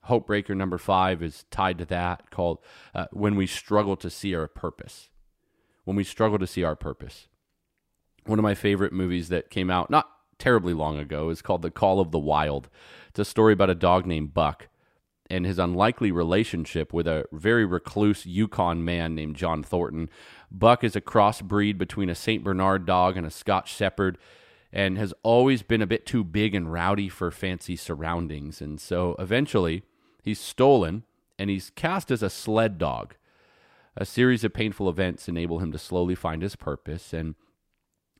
Hope 0.02 0.26
breaker 0.26 0.54
number 0.54 0.78
five 0.78 1.22
is 1.22 1.44
tied 1.50 1.78
to 1.78 1.84
that, 1.86 2.30
called 2.30 2.58
uh, 2.94 3.06
When 3.12 3.36
We 3.36 3.46
Struggle 3.46 3.96
to 3.96 4.10
See 4.10 4.34
Our 4.34 4.48
Purpose. 4.48 5.10
When 5.84 5.96
we 5.96 6.04
struggle 6.04 6.38
to 6.38 6.46
see 6.46 6.64
our 6.64 6.76
purpose. 6.76 7.28
One 8.26 8.38
of 8.38 8.42
my 8.42 8.54
favorite 8.54 8.92
movies 8.92 9.28
that 9.28 9.50
came 9.50 9.70
out 9.70 9.90
not 9.90 10.08
terribly 10.38 10.72
long 10.72 10.98
ago 10.98 11.28
is 11.28 11.42
called 11.42 11.62
The 11.62 11.70
Call 11.70 12.00
of 12.00 12.10
the 12.10 12.18
Wild. 12.18 12.68
It's 13.08 13.18
a 13.18 13.24
story 13.24 13.52
about 13.52 13.70
a 13.70 13.74
dog 13.74 14.06
named 14.06 14.34
Buck 14.34 14.68
and 15.30 15.46
his 15.46 15.58
unlikely 15.58 16.10
relationship 16.10 16.92
with 16.92 17.06
a 17.06 17.24
very 17.32 17.64
recluse 17.64 18.26
Yukon 18.26 18.84
man 18.84 19.14
named 19.14 19.36
John 19.36 19.62
Thornton. 19.62 20.10
Buck 20.50 20.84
is 20.84 20.96
a 20.96 21.00
crossbreed 21.00 21.78
between 21.78 22.10
a 22.10 22.14
St. 22.14 22.44
Bernard 22.44 22.86
dog 22.86 23.16
and 23.16 23.26
a 23.26 23.30
Scotch 23.30 23.74
Shepherd 23.74 24.18
and 24.72 24.98
has 24.98 25.14
always 25.22 25.62
been 25.62 25.82
a 25.82 25.86
bit 25.86 26.04
too 26.04 26.24
big 26.24 26.54
and 26.54 26.72
rowdy 26.72 27.08
for 27.08 27.30
fancy 27.30 27.76
surroundings. 27.76 28.60
And 28.60 28.80
so 28.80 29.14
eventually 29.18 29.82
he's 30.22 30.40
stolen 30.40 31.04
and 31.38 31.48
he's 31.48 31.70
cast 31.70 32.10
as 32.10 32.22
a 32.22 32.30
sled 32.30 32.76
dog. 32.78 33.14
A 33.96 34.04
series 34.04 34.44
of 34.44 34.52
painful 34.52 34.88
events 34.88 35.28
enable 35.28 35.60
him 35.60 35.70
to 35.72 35.78
slowly 35.78 36.14
find 36.14 36.42
his 36.42 36.56
purpose. 36.56 37.12
And 37.12 37.36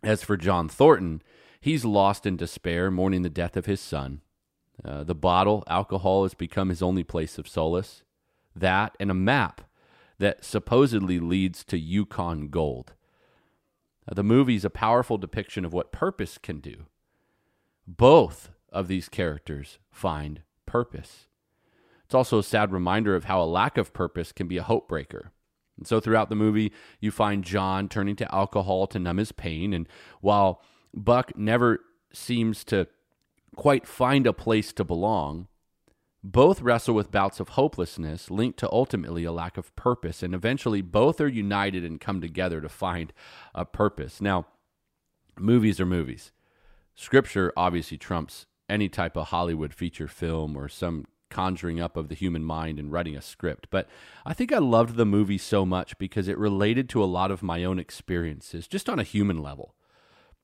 as 0.04 0.22
for 0.22 0.36
John 0.36 0.68
Thornton, 0.68 1.22
he's 1.60 1.84
lost 1.84 2.26
in 2.26 2.36
despair, 2.36 2.90
mourning 2.90 3.22
the 3.22 3.30
death 3.30 3.56
of 3.56 3.66
his 3.66 3.80
son. 3.80 4.20
Uh, 4.84 5.04
the 5.04 5.14
bottle, 5.14 5.64
alcohol, 5.66 6.24
has 6.24 6.34
become 6.34 6.68
his 6.68 6.82
only 6.82 7.04
place 7.04 7.38
of 7.38 7.48
solace. 7.48 8.02
That 8.54 8.96
and 9.00 9.10
a 9.10 9.14
map 9.14 9.62
that 10.18 10.44
supposedly 10.44 11.18
leads 11.18 11.64
to 11.64 11.78
Yukon 11.78 12.48
gold. 12.48 12.92
Uh, 14.08 14.14
the 14.14 14.22
movie 14.22 14.56
is 14.56 14.64
a 14.64 14.70
powerful 14.70 15.18
depiction 15.18 15.64
of 15.64 15.72
what 15.72 15.92
purpose 15.92 16.38
can 16.38 16.60
do. 16.60 16.86
Both 17.86 18.50
of 18.72 18.88
these 18.88 19.08
characters 19.08 19.78
find 19.90 20.42
purpose. 20.66 21.26
It's 22.04 22.14
also 22.14 22.38
a 22.38 22.44
sad 22.44 22.72
reminder 22.72 23.16
of 23.16 23.24
how 23.24 23.42
a 23.42 23.44
lack 23.44 23.78
of 23.78 23.92
purpose 23.92 24.32
can 24.32 24.46
be 24.46 24.56
a 24.56 24.62
hope 24.62 24.88
breaker. 24.88 25.32
And 25.76 25.86
so 25.86 26.00
throughout 26.00 26.28
the 26.28 26.36
movie, 26.36 26.72
you 27.00 27.10
find 27.10 27.44
John 27.44 27.88
turning 27.88 28.16
to 28.16 28.34
alcohol 28.34 28.86
to 28.88 28.98
numb 28.98 29.16
his 29.16 29.32
pain. 29.32 29.72
And 29.72 29.88
while 30.20 30.62
Buck 30.92 31.36
never 31.36 31.80
seems 32.12 32.64
to 32.64 32.86
quite 33.56 33.86
find 33.86 34.26
a 34.26 34.32
place 34.32 34.72
to 34.74 34.84
belong, 34.84 35.48
both 36.22 36.62
wrestle 36.62 36.94
with 36.94 37.10
bouts 37.10 37.38
of 37.38 37.50
hopelessness 37.50 38.30
linked 38.30 38.58
to 38.60 38.72
ultimately 38.72 39.24
a 39.24 39.32
lack 39.32 39.58
of 39.58 39.74
purpose, 39.76 40.22
and 40.22 40.34
eventually 40.34 40.80
both 40.80 41.20
are 41.20 41.28
united 41.28 41.84
and 41.84 42.00
come 42.00 42.20
together 42.20 42.60
to 42.62 42.68
find 42.68 43.12
a 43.54 43.66
purpose. 43.66 44.22
Now, 44.22 44.46
movies 45.38 45.80
are 45.80 45.86
movies. 45.86 46.32
Scripture 46.94 47.52
obviously 47.56 47.98
trumps 47.98 48.46
any 48.68 48.88
type 48.88 49.16
of 49.16 49.28
Hollywood 49.28 49.74
feature 49.74 50.08
film 50.08 50.56
or 50.56 50.68
some 50.68 51.04
conjuring 51.34 51.80
up 51.80 51.96
of 51.96 52.08
the 52.08 52.14
human 52.14 52.44
mind 52.44 52.78
and 52.78 52.92
writing 52.92 53.16
a 53.16 53.20
script. 53.20 53.66
But 53.68 53.88
I 54.24 54.32
think 54.32 54.52
I 54.52 54.58
loved 54.58 54.94
the 54.94 55.04
movie 55.04 55.36
so 55.36 55.66
much 55.66 55.98
because 55.98 56.28
it 56.28 56.38
related 56.38 56.88
to 56.90 57.02
a 57.02 57.06
lot 57.06 57.32
of 57.32 57.42
my 57.42 57.64
own 57.64 57.80
experiences, 57.80 58.68
just 58.68 58.88
on 58.88 59.00
a 59.00 59.02
human 59.02 59.42
level. 59.42 59.74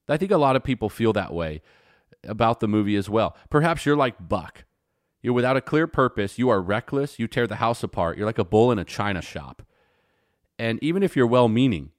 I 0.08 0.16
think 0.16 0.32
a 0.32 0.36
lot 0.36 0.56
of 0.56 0.64
people 0.64 0.88
feel 0.88 1.12
that 1.12 1.32
way 1.32 1.62
about 2.24 2.58
the 2.58 2.66
movie 2.66 2.96
as 2.96 3.08
well. 3.08 3.36
Perhaps 3.48 3.86
you're 3.86 3.96
like 3.96 4.28
Buck. 4.28 4.64
You're 5.22 5.34
without 5.34 5.56
a 5.56 5.60
clear 5.60 5.86
purpose. 5.86 6.38
You 6.38 6.48
are 6.48 6.60
reckless. 6.60 7.18
You 7.18 7.28
tear 7.28 7.46
the 7.46 7.56
house 7.56 7.84
apart. 7.84 8.16
You're 8.18 8.26
like 8.26 8.38
a 8.38 8.44
bull 8.44 8.72
in 8.72 8.78
a 8.78 8.84
china 8.84 9.22
shop. 9.22 9.62
And 10.58 10.82
even 10.82 11.02
if 11.04 11.14
you're 11.14 11.26
well 11.26 11.48
meaning, 11.48 11.90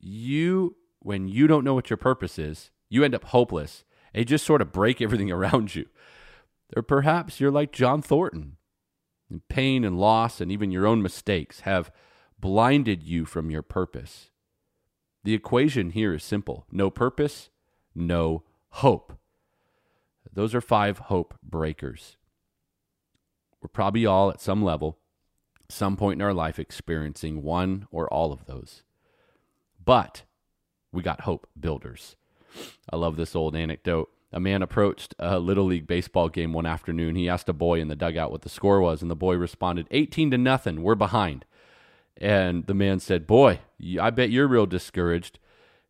you, 0.00 0.76
when 0.98 1.28
you 1.28 1.46
don't 1.46 1.64
know 1.64 1.74
what 1.74 1.90
your 1.90 1.96
purpose 1.96 2.38
is, 2.38 2.70
you 2.88 3.04
end 3.04 3.14
up 3.14 3.24
hopeless 3.24 3.84
and 4.12 4.26
just 4.26 4.44
sort 4.44 4.60
of 4.60 4.72
break 4.72 5.00
everything 5.00 5.30
around 5.38 5.74
you. 5.74 5.86
Or 6.76 6.82
perhaps 6.82 7.40
you're 7.40 7.50
like 7.50 7.72
John 7.72 8.02
Thornton. 8.02 8.56
And 9.28 9.46
pain 9.48 9.84
and 9.84 9.98
loss 9.98 10.40
and 10.40 10.50
even 10.50 10.70
your 10.70 10.86
own 10.86 11.02
mistakes 11.02 11.60
have 11.60 11.92
blinded 12.38 13.02
you 13.02 13.24
from 13.24 13.50
your 13.50 13.62
purpose. 13.62 14.30
The 15.22 15.34
equation 15.34 15.90
here 15.90 16.14
is 16.14 16.24
simple 16.24 16.66
no 16.72 16.90
purpose, 16.90 17.50
no 17.94 18.42
hope. 18.70 19.18
Those 20.32 20.54
are 20.54 20.60
five 20.60 20.98
hope 20.98 21.34
breakers. 21.42 22.16
We're 23.60 23.68
probably 23.68 24.06
all 24.06 24.30
at 24.30 24.40
some 24.40 24.62
level, 24.62 24.98
some 25.68 25.96
point 25.96 26.18
in 26.18 26.22
our 26.22 26.32
life, 26.32 26.58
experiencing 26.58 27.42
one 27.42 27.86
or 27.90 28.12
all 28.12 28.32
of 28.32 28.46
those. 28.46 28.82
But 29.84 30.22
we 30.92 31.02
got 31.02 31.22
hope 31.22 31.48
builders. 31.58 32.16
I 32.90 32.96
love 32.96 33.16
this 33.16 33.36
old 33.36 33.54
anecdote. 33.54 34.10
A 34.32 34.38
man 34.38 34.62
approached 34.62 35.14
a 35.18 35.40
Little 35.40 35.64
League 35.64 35.86
baseball 35.86 36.28
game 36.28 36.52
one 36.52 36.66
afternoon. 36.66 37.16
He 37.16 37.28
asked 37.28 37.48
a 37.48 37.52
boy 37.52 37.80
in 37.80 37.88
the 37.88 37.96
dugout 37.96 38.30
what 38.30 38.42
the 38.42 38.48
score 38.48 38.80
was, 38.80 39.02
and 39.02 39.10
the 39.10 39.16
boy 39.16 39.34
responded, 39.34 39.88
18 39.90 40.30
to 40.30 40.38
nothing. 40.38 40.82
We're 40.82 40.94
behind. 40.94 41.44
And 42.16 42.66
the 42.66 42.74
man 42.74 43.00
said, 43.00 43.26
Boy, 43.26 43.60
I 44.00 44.10
bet 44.10 44.30
you're 44.30 44.46
real 44.46 44.66
discouraged. 44.66 45.38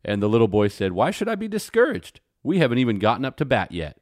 And 0.03 0.21
the 0.23 0.29
little 0.29 0.47
boy 0.47 0.69
said, 0.69 0.93
Why 0.93 1.11
should 1.11 1.29
I 1.29 1.35
be 1.35 1.47
discouraged? 1.47 2.19
We 2.41 2.57
haven't 2.57 2.79
even 2.79 2.97
gotten 2.97 3.25
up 3.25 3.37
to 3.37 3.45
bat 3.45 3.71
yet. 3.71 3.97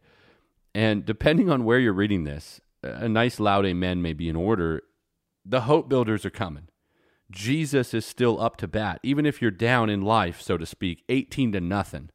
And 0.74 1.06
depending 1.06 1.50
on 1.50 1.66
where 1.66 1.80
you're 1.80 1.92
reading 1.92 2.24
this, 2.24 2.62
a 2.82 3.10
nice 3.10 3.40
loud 3.40 3.66
amen 3.66 4.02
may 4.02 4.14
be 4.14 4.30
in 4.30 4.36
order. 4.36 4.84
The 5.44 5.62
hope 5.62 5.90
builders 5.90 6.26
are 6.26 6.30
coming. 6.30 6.70
Jesus 7.32 7.94
is 7.94 8.06
still 8.06 8.42
up 8.42 8.56
to 8.58 8.68
bat, 8.68 9.00
even 9.04 9.26
if 9.26 9.42
you're 9.42 9.52
down 9.52 9.90
in 9.90 10.02
life, 10.02 10.42
so 10.42 10.58
to 10.58 10.66
speak, 10.66 11.04
18 11.10 11.52
to 11.52 11.62
nothing. 11.62 12.10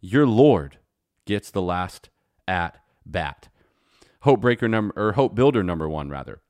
Your 0.00 0.26
Lord 0.26 0.78
gets 1.26 1.50
the 1.50 1.62
last 1.62 2.08
at 2.48 2.78
bat. 3.04 3.48
Hope 4.20 4.40
breaker 4.40 4.68
number 4.68 4.94
or 4.96 5.12
hope 5.12 5.34
builder 5.34 5.62
number 5.62 5.88
1 5.88 6.08
rather. 6.08 6.40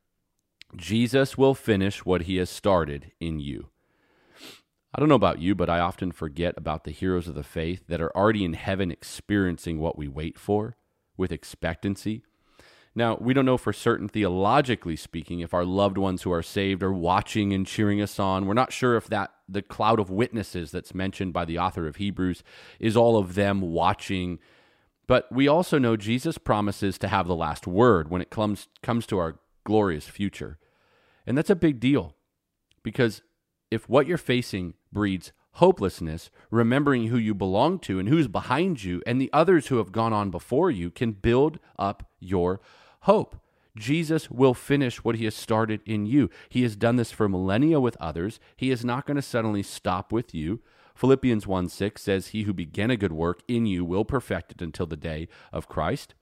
Jesus 0.76 1.37
will 1.37 1.54
finish 1.54 2.04
what 2.04 2.23
he 2.23 2.37
has 2.37 2.50
started 2.50 3.12
in 3.21 3.40
you. 3.40 3.68
I 4.95 5.00
don't 5.00 5.09
know 5.09 5.14
about 5.14 5.40
you, 5.40 5.54
but 5.54 5.68
I 5.68 5.80
often 5.80 6.11
forget 6.11 6.54
about 6.56 6.85
the 6.85 6.90
heroes 6.90 7.28
of 7.28 7.35
the 7.35 7.42
faith 7.42 7.85
that 7.88 8.00
are 8.00 8.16
already 8.16 8.45
in 8.45 8.54
heaven 8.54 8.90
experiencing 8.90 9.78
what 9.78 9.99
we 9.99 10.09
wait 10.09 10.38
for 10.38 10.76
with 11.16 11.33
expectancy. 11.33 12.23
Now, 12.95 13.18
we 13.21 13.35
don't 13.35 13.45
know 13.45 13.59
for 13.59 13.75
certain, 13.75 14.09
theologically 14.09 14.97
speaking, 14.97 15.40
if 15.40 15.52
our 15.52 15.66
loved 15.66 15.99
ones 15.99 16.23
who 16.23 16.33
are 16.33 16.42
saved 16.42 16.83
are 16.83 16.95
watching 16.95 17.52
and 17.52 17.66
cheering 17.66 18.00
us 18.00 18.18
on. 18.18 18.47
We're 18.47 18.54
not 18.54 18.73
sure 18.73 18.97
if 18.97 19.06
that 19.09 19.33
the 19.47 19.61
cloud 19.61 20.00
of 20.00 20.09
witnesses 20.09 20.71
that's 20.71 20.95
mentioned 20.95 21.35
by 21.35 21.45
the 21.45 21.59
author 21.59 21.87
of 21.87 21.97
Hebrews 21.97 22.42
is 22.80 22.97
all 22.97 23.18
of 23.18 23.35
them 23.35 23.61
watching. 23.61 24.38
But 25.06 25.30
we 25.30 25.46
also 25.46 25.78
know 25.78 25.96
Jesus 25.96 26.38
promises 26.38 26.98
to 26.98 27.08
have 27.08 27.26
the 27.26 27.36
last 27.36 27.66
word 27.66 28.10
when 28.10 28.20
it 28.20 28.30
comes, 28.30 28.68
comes 28.82 29.06
to 29.06 29.18
our 29.18 29.38
glorious 29.64 30.06
future. 30.06 30.58
And 31.26 31.36
that's 31.36 31.50
a 31.50 31.56
big 31.56 31.80
deal 31.80 32.14
because 32.82 33.22
if 33.70 33.88
what 33.88 34.06
you're 34.06 34.18
facing 34.18 34.75
breeds 34.92 35.32
hopelessness, 35.56 36.30
remembering 36.50 37.06
who 37.06 37.16
you 37.16 37.34
belong 37.34 37.78
to 37.78 37.98
and 37.98 38.10
who's 38.10 38.28
behind 38.28 38.84
you 38.84 39.02
and 39.06 39.20
the 39.20 39.30
others 39.32 39.68
who 39.68 39.78
have 39.78 39.90
gone 39.90 40.12
on 40.12 40.30
before 40.30 40.70
you 40.70 40.90
can 40.90 41.12
build 41.12 41.58
up 41.78 42.10
your 42.20 42.60
hope. 43.02 43.40
Jesus 43.76 44.30
will 44.30 44.54
finish 44.54 45.02
what 45.02 45.16
he 45.16 45.25
has 45.25 45.34
started 45.34 45.80
in 45.86 46.06
you. 46.06 46.28
He 46.48 46.62
has 46.62 46.76
done 46.76 46.96
this 46.96 47.10
for 47.10 47.28
millennia 47.28 47.80
with 47.80 47.96
others. 47.98 48.38
He 48.56 48.70
is 48.70 48.84
not 48.84 49.06
going 49.06 49.16
to 49.16 49.22
suddenly 49.22 49.62
stop 49.62 50.12
with 50.12 50.34
you. 50.34 50.60
Philippians 50.97 51.47
1 51.47 51.69
6 51.69 52.03
says, 52.03 52.29
He 52.29 52.43
who 52.43 52.53
began 52.53 52.91
a 52.91 52.97
good 52.97 53.12
work 53.12 53.43
in 53.47 53.67
you 53.67 53.85
will 53.85 54.05
perfect 54.05 54.53
it 54.53 54.62
until 54.62 54.87
the 54.87 54.97
day 54.97 55.29
of 55.53 55.69
Christ. 55.69 56.15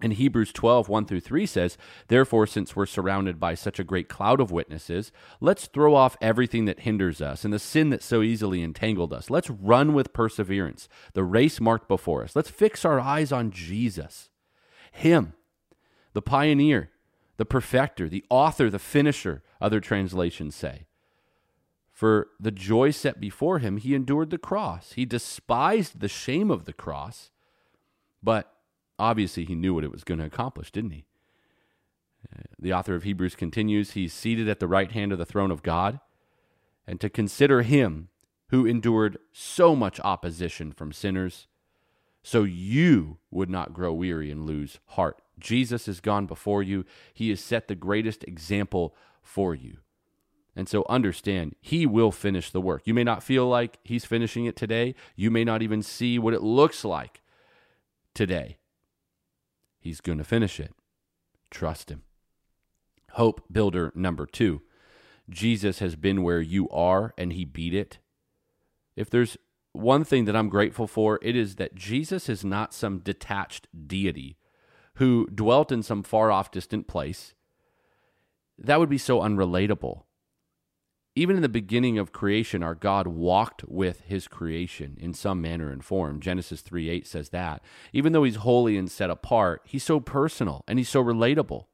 And 0.00 0.12
Hebrews 0.12 0.52
12, 0.52 0.88
1 0.90 1.06
through 1.06 1.20
3 1.20 1.46
says, 1.46 1.78
Therefore, 2.08 2.46
since 2.46 2.76
we're 2.76 2.86
surrounded 2.86 3.40
by 3.40 3.54
such 3.54 3.78
a 3.78 3.84
great 3.84 4.08
cloud 4.08 4.40
of 4.40 4.50
witnesses, 4.50 5.10
let's 5.40 5.66
throw 5.66 5.94
off 5.94 6.18
everything 6.20 6.66
that 6.66 6.80
hinders 6.80 7.22
us 7.22 7.44
and 7.44 7.52
the 7.52 7.58
sin 7.58 7.88
that 7.90 8.02
so 8.02 8.20
easily 8.20 8.62
entangled 8.62 9.12
us. 9.12 9.30
Let's 9.30 9.48
run 9.48 9.94
with 9.94 10.12
perseverance 10.12 10.88
the 11.14 11.24
race 11.24 11.60
marked 11.60 11.88
before 11.88 12.22
us. 12.22 12.36
Let's 12.36 12.50
fix 12.50 12.84
our 12.84 13.00
eyes 13.00 13.32
on 13.32 13.50
Jesus, 13.50 14.28
Him, 14.92 15.32
the 16.12 16.22
pioneer, 16.22 16.90
the 17.38 17.46
perfecter, 17.46 18.08
the 18.08 18.24
author, 18.28 18.68
the 18.68 18.78
finisher, 18.78 19.42
other 19.60 19.80
translations 19.80 20.54
say. 20.54 20.86
For 21.96 22.28
the 22.38 22.50
joy 22.50 22.90
set 22.90 23.20
before 23.20 23.58
him, 23.58 23.78
he 23.78 23.94
endured 23.94 24.28
the 24.28 24.36
cross. 24.36 24.92
He 24.92 25.06
despised 25.06 26.00
the 26.00 26.10
shame 26.10 26.50
of 26.50 26.66
the 26.66 26.74
cross, 26.74 27.30
but 28.22 28.52
obviously 28.98 29.46
he 29.46 29.54
knew 29.54 29.72
what 29.72 29.82
it 29.82 29.90
was 29.90 30.04
going 30.04 30.20
to 30.20 30.26
accomplish, 30.26 30.70
didn't 30.70 30.90
he? 30.90 31.06
Uh, 32.30 32.42
the 32.58 32.74
author 32.74 32.94
of 32.94 33.04
Hebrews 33.04 33.34
continues 33.34 33.92
He's 33.92 34.12
seated 34.12 34.46
at 34.46 34.60
the 34.60 34.68
right 34.68 34.92
hand 34.92 35.10
of 35.10 35.16
the 35.16 35.24
throne 35.24 35.50
of 35.50 35.62
God, 35.62 35.98
and 36.86 37.00
to 37.00 37.08
consider 37.08 37.62
him 37.62 38.08
who 38.50 38.66
endured 38.66 39.16
so 39.32 39.74
much 39.74 39.98
opposition 40.00 40.72
from 40.72 40.92
sinners, 40.92 41.46
so 42.22 42.42
you 42.42 43.16
would 43.30 43.48
not 43.48 43.72
grow 43.72 43.94
weary 43.94 44.30
and 44.30 44.44
lose 44.44 44.80
heart. 44.88 45.22
Jesus 45.38 45.86
has 45.86 46.00
gone 46.00 46.26
before 46.26 46.62
you, 46.62 46.84
He 47.14 47.30
has 47.30 47.40
set 47.40 47.68
the 47.68 47.74
greatest 47.74 48.22
example 48.24 48.94
for 49.22 49.54
you. 49.54 49.78
And 50.56 50.68
so 50.68 50.86
understand, 50.88 51.54
He 51.60 51.84
will 51.84 52.10
finish 52.10 52.50
the 52.50 52.62
work. 52.62 52.82
You 52.86 52.94
may 52.94 53.04
not 53.04 53.22
feel 53.22 53.46
like 53.46 53.78
He's 53.84 54.06
finishing 54.06 54.46
it 54.46 54.56
today, 54.56 54.94
you 55.14 55.30
may 55.30 55.44
not 55.44 55.62
even 55.62 55.82
see 55.82 56.18
what 56.18 56.34
it 56.34 56.42
looks 56.42 56.84
like 56.84 57.20
today. 58.14 58.56
He's 59.78 60.00
going 60.00 60.18
to 60.18 60.24
finish 60.24 60.58
it. 60.58 60.72
Trust 61.50 61.90
Him. 61.90 62.02
Hope 63.12 63.44
builder 63.52 63.92
number 63.94 64.26
two 64.26 64.62
Jesus 65.28 65.78
has 65.80 65.96
been 65.96 66.22
where 66.22 66.40
you 66.40 66.68
are 66.70 67.12
and 67.18 67.34
He 67.34 67.44
beat 67.44 67.74
it. 67.74 67.98
If 68.96 69.10
there's 69.10 69.36
one 69.72 70.04
thing 70.04 70.24
that 70.24 70.34
I'm 70.34 70.48
grateful 70.48 70.86
for, 70.86 71.18
it 71.20 71.36
is 71.36 71.56
that 71.56 71.74
Jesus 71.74 72.28
is 72.30 72.44
not 72.44 72.72
some 72.72 73.00
detached 73.00 73.68
deity 73.86 74.38
who 74.94 75.26
dwelt 75.26 75.70
in 75.70 75.82
some 75.82 76.02
far 76.02 76.32
off 76.32 76.50
distant 76.50 76.86
place. 76.86 77.34
That 78.58 78.80
would 78.80 78.88
be 78.88 78.98
so 78.98 79.20
unrelatable. 79.20 80.05
Even 81.18 81.36
in 81.36 81.42
the 81.42 81.48
beginning 81.48 81.98
of 81.98 82.12
creation, 82.12 82.62
our 82.62 82.74
God 82.74 83.06
walked 83.06 83.64
with 83.64 84.02
his 84.02 84.28
creation 84.28 84.98
in 85.00 85.14
some 85.14 85.40
manner 85.40 85.70
and 85.70 85.82
form. 85.82 86.20
Genesis 86.20 86.60
3 86.60 86.90
8 86.90 87.06
says 87.06 87.30
that. 87.30 87.62
Even 87.94 88.12
though 88.12 88.24
he's 88.24 88.36
holy 88.36 88.76
and 88.76 88.90
set 88.90 89.08
apart, 89.08 89.62
he's 89.64 89.82
so 89.82 89.98
personal 89.98 90.62
and 90.68 90.78
he's 90.78 90.90
so 90.90 91.02
relatable. 91.02 91.64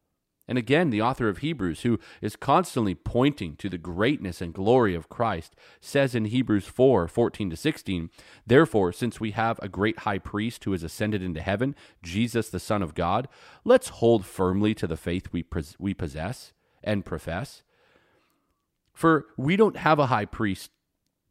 And 0.47 0.59
again, 0.59 0.91
the 0.91 1.03
author 1.03 1.29
of 1.29 1.39
Hebrews, 1.39 1.81
who 1.81 1.99
is 2.21 2.37
constantly 2.37 2.95
pointing 2.95 3.57
to 3.57 3.69
the 3.69 3.79
greatness 3.79 4.41
and 4.41 4.55
glory 4.55 4.95
of 4.95 5.09
Christ, 5.09 5.57
says 5.81 6.15
in 6.15 6.27
Hebrews 6.27 6.67
4 6.67 7.09
14 7.09 7.51
to 7.51 7.57
16, 7.57 8.11
Therefore, 8.47 8.93
since 8.93 9.19
we 9.19 9.33
have 9.33 9.59
a 9.61 9.69
great 9.69 10.01
high 10.01 10.19
priest 10.19 10.63
who 10.63 10.73
has 10.73 10.85
ascended 10.85 11.21
into 11.21 11.41
heaven, 11.41 11.75
Jesus, 12.01 12.49
the 12.49 12.61
Son 12.61 12.81
of 12.81 12.95
God, 12.95 13.27
let's 13.65 13.89
hold 13.89 14.25
firmly 14.25 14.73
to 14.75 14.87
the 14.87 14.97
faith 14.97 15.33
we, 15.33 15.45
we 15.81 15.95
possess 15.95 16.53
and 16.85 17.05
profess. 17.05 17.63
For 18.93 19.27
we 19.37 19.57
don't 19.57 19.77
have 19.77 19.99
a 19.99 20.07
high 20.07 20.27
priest 20.27 20.71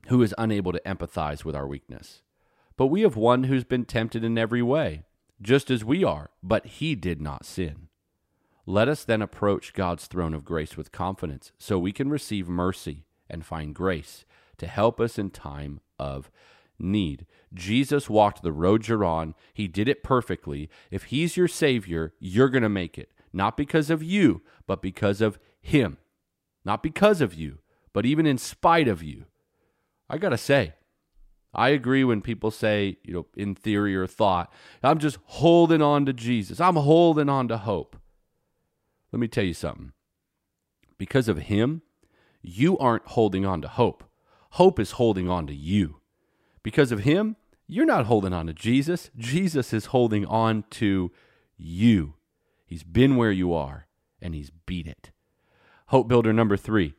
who 0.08 0.22
is 0.22 0.34
unable 0.38 0.72
to 0.72 0.82
empathize 0.86 1.46
with 1.46 1.56
our 1.56 1.68
weakness, 1.68 2.22
but 2.76 2.88
we 2.88 3.02
have 3.02 3.16
one 3.16 3.44
who's 3.44 3.64
been 3.64 3.86
tempted 3.86 4.24
in 4.24 4.38
every 4.38 4.62
way, 4.62 5.04
just 5.42 5.70
as 5.70 5.86
we 5.86 6.04
are, 6.04 6.32
but 6.42 6.66
he 6.66 6.96
did 6.96 7.22
not 7.22 7.46
sin. 7.46 7.88
Let 8.66 8.88
us 8.88 9.04
then 9.04 9.22
approach 9.22 9.74
God's 9.74 10.08
throne 10.08 10.34
of 10.34 10.46
grace 10.46 10.78
with 10.78 10.92
confidence 10.92 11.52
so 11.58 11.78
we 11.78 11.92
can 11.92 12.10
receive 12.10 12.48
mercy 12.48 13.06
and 13.30 13.46
find 13.46 13.74
grace 13.74 14.26
to 14.58 14.68
help 14.68 15.00
us 15.00 15.18
in 15.18 15.32
time 15.32 15.80
of 15.98 16.30
need. 16.80 17.26
Jesus 17.54 18.10
walked 18.10 18.44
the 18.44 18.52
road 18.52 18.88
you're 18.88 19.04
on. 19.04 19.36
He 19.54 19.68
did 19.68 19.88
it 19.88 20.04
perfectly. 20.04 20.70
If 20.90 21.06
He's 21.06 21.38
your 21.38 21.48
Savior, 21.48 22.14
you're 22.20 22.50
going 22.50 22.64
to 22.64 22.70
make 22.70 22.98
it. 22.98 23.12
Not 23.34 23.58
because 23.58 23.90
of 23.90 24.04
you, 24.04 24.42
but 24.68 24.82
because 24.82 25.22
of 25.22 25.40
Him. 25.62 25.98
Not 26.64 26.84
because 26.84 27.22
of 27.22 27.34
you, 27.34 27.60
but 27.94 28.06
even 28.06 28.26
in 28.26 28.38
spite 28.38 28.88
of 28.88 29.02
you. 29.02 29.26
I 30.10 30.18
got 30.18 30.30
to 30.30 30.38
say, 30.38 30.74
I 31.54 31.70
agree 31.70 32.04
when 32.04 32.22
people 32.22 32.52
say, 32.52 32.98
you 33.04 33.14
know, 33.14 33.26
in 33.36 33.56
theory 33.56 33.96
or 33.96 34.08
thought, 34.08 34.52
I'm 34.82 35.00
just 35.00 35.18
holding 35.26 35.82
on 35.82 36.06
to 36.06 36.14
Jesus. 36.14 36.62
I'm 36.62 36.76
holding 36.76 37.30
on 37.30 37.48
to 37.50 37.58
hope. 37.58 37.98
Let 39.12 39.20
me 39.20 39.28
tell 39.28 39.44
you 39.44 39.54
something. 39.54 39.92
Because 40.98 41.28
of 41.28 41.38
Him, 41.40 41.82
you 42.42 42.78
aren't 42.78 43.08
holding 43.08 43.46
on 43.46 43.62
to 43.62 43.68
hope. 43.68 44.04
Hope 44.52 44.80
is 44.80 44.92
holding 44.92 45.30
on 45.30 45.48
to 45.48 45.54
you. 45.54 46.02
Because 46.64 46.92
of 46.92 47.00
Him, 47.00 47.36
you're 47.68 47.86
not 47.86 48.06
holding 48.06 48.34
on 48.34 48.48
to 48.48 48.54
Jesus. 48.54 49.10
Jesus 49.18 49.74
is 49.74 49.88
holding 49.88 50.26
on 50.26 50.64
to 50.72 51.12
you. 51.58 52.16
He's 52.66 52.84
been 52.84 53.18
where 53.18 53.32
you 53.32 53.54
are, 53.54 53.88
and 54.22 54.34
He's 54.34 54.52
beat 54.66 54.88
it. 54.88 55.12
Hope 55.92 56.08
builder 56.08 56.32
number 56.32 56.56
three 56.56 56.94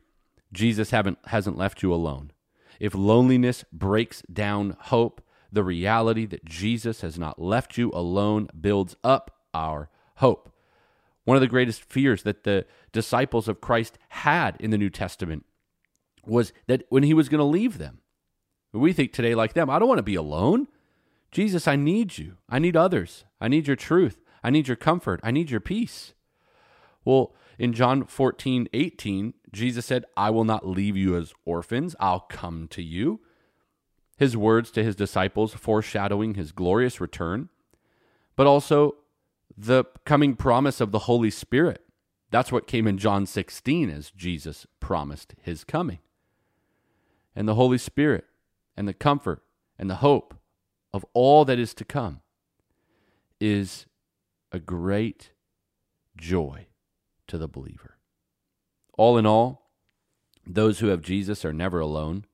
Jesus 0.53 0.91
haven't, 0.91 1.17
hasn't 1.25 1.57
left 1.57 1.81
you 1.81 1.91
alone. 1.91 2.31
If 2.79 2.93
loneliness 2.93 3.65
breaks 3.73 4.21
down 4.31 4.77
hope, 4.79 5.19
the 5.51 5.63
reality 5.63 6.27
that 6.27 6.45
Jesus 6.45 7.01
has 7.01 7.17
not 7.17 7.41
left 7.41 7.75
you 7.75 7.89
alone 7.91 8.49
builds 8.59 8.95
up 9.03 9.31
our 9.51 9.89
hope. 10.17 10.53
One 11.23 11.35
of 11.35 11.41
the 11.41 11.47
greatest 11.47 11.83
fears 11.83 12.21
that 12.21 12.43
the 12.43 12.67
disciples 12.91 13.47
of 13.47 13.61
Christ 13.61 13.97
had 14.09 14.57
in 14.59 14.69
the 14.69 14.77
New 14.77 14.91
Testament 14.91 15.43
was 16.23 16.53
that 16.67 16.83
when 16.89 17.01
he 17.01 17.15
was 17.15 17.29
going 17.29 17.39
to 17.39 17.45
leave 17.45 17.79
them. 17.79 17.99
We 18.73 18.93
think 18.93 19.11
today 19.11 19.33
like 19.33 19.53
them, 19.53 19.71
I 19.71 19.79
don't 19.79 19.87
want 19.87 19.99
to 19.99 20.03
be 20.03 20.15
alone. 20.15 20.67
Jesus, 21.31 21.67
I 21.67 21.75
need 21.75 22.19
you. 22.19 22.37
I 22.47 22.59
need 22.59 22.77
others. 22.77 23.25
I 23.41 23.47
need 23.47 23.65
your 23.65 23.75
truth. 23.75 24.21
I 24.43 24.51
need 24.51 24.67
your 24.67 24.77
comfort. 24.77 25.19
I 25.23 25.31
need 25.31 25.49
your 25.49 25.61
peace. 25.61 26.13
Well, 27.03 27.33
in 27.57 27.73
John 27.73 28.05
14, 28.05 28.67
18, 28.73 29.33
Jesus 29.51 29.85
said, 29.85 30.05
I 30.17 30.29
will 30.29 30.43
not 30.43 30.67
leave 30.67 30.97
you 30.97 31.15
as 31.15 31.33
orphans, 31.45 31.95
I'll 31.99 32.21
come 32.21 32.67
to 32.69 32.81
you. 32.81 33.21
His 34.17 34.37
words 34.37 34.71
to 34.71 34.83
his 34.83 34.95
disciples 34.95 35.53
foreshadowing 35.53 36.35
his 36.35 36.51
glorious 36.51 37.01
return, 37.01 37.49
but 38.35 38.47
also 38.47 38.95
the 39.55 39.85
coming 40.05 40.35
promise 40.35 40.81
of 40.81 40.91
the 40.91 40.99
Holy 40.99 41.29
Spirit. 41.29 41.83
That's 42.31 42.51
what 42.51 42.67
came 42.67 42.87
in 42.87 42.97
John 42.97 43.25
16 43.25 43.89
as 43.89 44.09
Jesus 44.11 44.65
promised 44.79 45.35
his 45.41 45.63
coming. 45.63 45.99
And 47.35 47.47
the 47.47 47.55
Holy 47.55 47.77
Spirit 47.77 48.25
and 48.75 48.87
the 48.87 48.93
comfort 48.93 49.43
and 49.77 49.89
the 49.89 49.95
hope 49.95 50.35
of 50.93 51.05
all 51.13 51.45
that 51.45 51.59
is 51.59 51.73
to 51.75 51.85
come 51.85 52.21
is 53.39 53.85
a 54.51 54.59
great 54.59 55.31
joy 56.15 56.67
to 57.27 57.37
the 57.37 57.47
believer. 57.47 57.97
All 58.97 59.17
in 59.17 59.25
all, 59.25 59.69
those 60.45 60.79
who 60.79 60.87
have 60.87 61.01
Jesus 61.01 61.45
are 61.45 61.53
never 61.53 61.79
alone. 61.79 62.25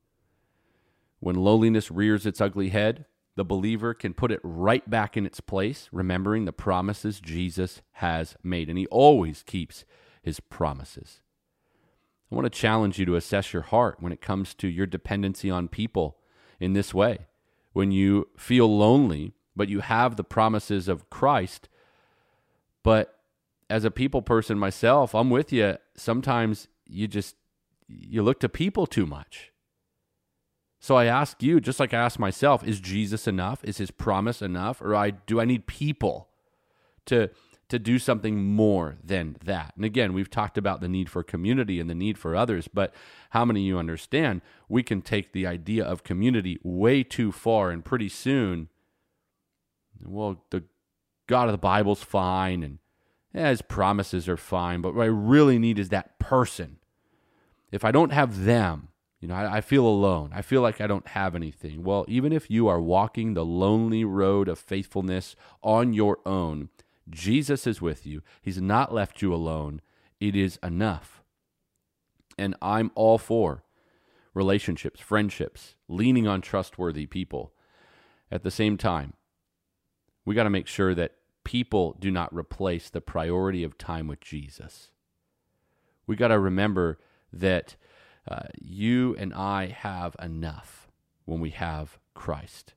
When 1.20 1.36
loneliness 1.36 1.92
rears 1.92 2.26
its 2.26 2.42
ugly 2.42 2.70
head, 2.70 3.06
the 3.36 3.46
believer 3.46 3.94
can 3.94 4.14
put 4.14 4.32
it 4.32 4.42
right 4.44 4.88
back 4.90 5.16
in 5.16 5.26
its 5.26 5.40
place, 5.40 5.88
remembering 5.92 6.46
the 6.46 6.52
promises 6.52 7.20
Jesus 7.20 7.82
has 7.94 8.36
made. 8.44 8.70
And 8.70 8.78
he 8.78 8.88
always 8.88 9.44
keeps 9.44 9.86
his 10.22 10.40
promises. 10.40 11.22
I 12.32 12.36
want 12.36 12.46
to 12.46 12.60
challenge 12.60 13.00
you 13.00 13.06
to 13.06 13.16
assess 13.16 13.54
your 13.54 13.62
heart 13.64 13.98
when 14.00 14.12
it 14.12 14.22
comes 14.22 14.54
to 14.56 14.68
your 14.68 14.86
dependency 14.86 15.50
on 15.50 15.68
people 15.68 16.18
in 16.60 16.74
this 16.74 16.94
way. 16.94 17.28
When 17.74 17.92
you 17.92 18.28
feel 18.38 18.78
lonely, 18.78 19.34
but 19.56 19.70
you 19.70 19.80
have 19.80 20.16
the 20.16 20.24
promises 20.24 20.88
of 20.88 21.10
Christ, 21.10 21.70
but 22.84 23.19
as 23.70 23.84
a 23.84 23.92
people 23.92 24.22
person 24.22 24.58
myself, 24.58 25.14
I'm 25.14 25.30
with 25.30 25.52
you. 25.52 25.78
Sometimes 25.96 26.68
you 26.86 27.08
just 27.08 27.36
you 27.88 28.22
look 28.22 28.40
to 28.40 28.50
people 28.50 28.86
too 28.86 29.06
much. 29.06 29.52
So 30.80 30.96
I 30.96 31.06
ask 31.06 31.44
you, 31.44 31.60
just 31.60 31.80
like 31.80 31.94
I 31.94 31.98
ask 31.98 32.20
myself, 32.20 32.64
is 32.64 32.80
Jesus 32.80 33.28
enough? 33.28 33.64
Is 33.64 33.78
his 33.78 33.92
promise 33.92 34.42
enough? 34.42 34.82
Or 34.82 34.96
I 34.96 35.12
do 35.12 35.40
I 35.40 35.46
need 35.46 35.68
people 35.68 36.30
to 37.06 37.30
to 37.70 37.78
do 37.78 38.00
something 38.00 38.44
more 38.44 38.98
than 39.04 39.36
that? 39.44 39.74
And 39.76 39.86
again, 39.86 40.14
we've 40.14 40.30
talked 40.30 40.58
about 40.58 40.82
the 40.82 40.88
need 40.88 41.10
for 41.10 41.22
community 41.22 41.80
and 41.80 41.90
the 41.90 41.96
need 41.96 42.18
for 42.18 42.36
others, 42.36 42.68
but 42.68 42.94
how 43.32 43.46
many 43.46 43.62
of 43.62 43.68
you 43.68 43.78
understand 43.78 44.42
we 44.68 44.82
can 44.82 45.02
take 45.02 45.34
the 45.34 45.46
idea 45.46 45.84
of 45.84 46.04
community 46.04 46.60
way 46.64 47.04
too 47.04 47.32
far 47.32 47.70
and 47.70 47.86
pretty 47.86 48.10
soon 48.10 48.70
well, 50.06 50.44
the 50.50 50.64
God 51.28 51.48
of 51.48 51.52
the 51.52 51.58
Bible's 51.58 52.04
fine 52.04 52.64
and 52.64 52.80
yeah, 53.34 53.50
his 53.50 53.62
promises 53.62 54.28
are 54.28 54.38
fine, 54.38 54.82
but 54.82 54.96
what 54.96 55.04
I 55.04 55.08
really 55.08 55.60
need 55.60 55.78
is 55.78 55.90
that 55.90 56.18
person. 56.20 56.78
If 57.72 57.86
I 57.86 57.92
don't 57.92 58.12
have 58.12 58.46
them, 58.46 58.90
you 59.20 59.28
know, 59.28 59.36
I, 59.36 59.58
I, 59.58 59.62
feel 59.62 59.86
alone. 59.86 60.32
I 60.34 60.42
feel 60.42 60.62
like 60.62 60.82
I 60.82 60.88
don't 60.88 61.08
have 61.10 61.36
anything. 61.36 61.84
Well, 61.84 62.06
even 62.08 62.32
if 62.32 62.50
you 62.50 62.68
are 62.68 62.82
walking 62.82 63.34
the 63.34 63.46
lonely 63.46 64.04
road 64.04 64.48
of 64.48 64.58
faithfulness 64.58 65.36
on 65.62 65.94
your 65.94 66.20
own, 66.26 66.70
Jesus 67.10 67.68
is 67.68 67.82
with 67.82 68.08
you. 68.08 68.22
He's 68.42 68.62
not 68.62 68.94
left 68.94 69.22
you 69.22 69.34
alone. 69.34 69.82
It 70.20 70.36
is 70.36 70.58
enough. 70.64 71.22
And 72.38 72.56
I'm 72.62 72.92
all 72.96 73.18
for 73.18 73.64
relationships, 74.34 75.02
friendships, 75.02 75.76
leaning 75.88 76.28
on 76.28 76.42
trustworthy 76.42 77.06
people. 77.06 77.52
At 78.32 78.44
the 78.44 78.52
same 78.52 78.78
time, 78.78 79.14
we 80.24 80.36
got 80.36 80.44
to 80.44 80.50
make 80.50 80.68
sure 80.68 80.96
that 80.96 81.16
people 81.50 81.98
do 82.00 82.12
not 82.12 82.32
replace 82.32 82.92
the 82.92 83.02
priority 83.02 83.64
of 83.64 83.76
time 83.76 84.06
with 84.06 84.22
Jesus. 84.22 84.92
We 86.06 86.16
got 86.16 86.28
to 86.28 86.38
remember 86.38 87.00
that 87.34 87.76
uh, 88.30 88.50
you 88.62 89.16
and 89.18 89.34
I 89.34 89.66
have 89.66 90.16
enough 90.22 90.88
when 91.26 91.40
we 91.40 91.50
have 91.50 91.98
Christ. 92.14 92.76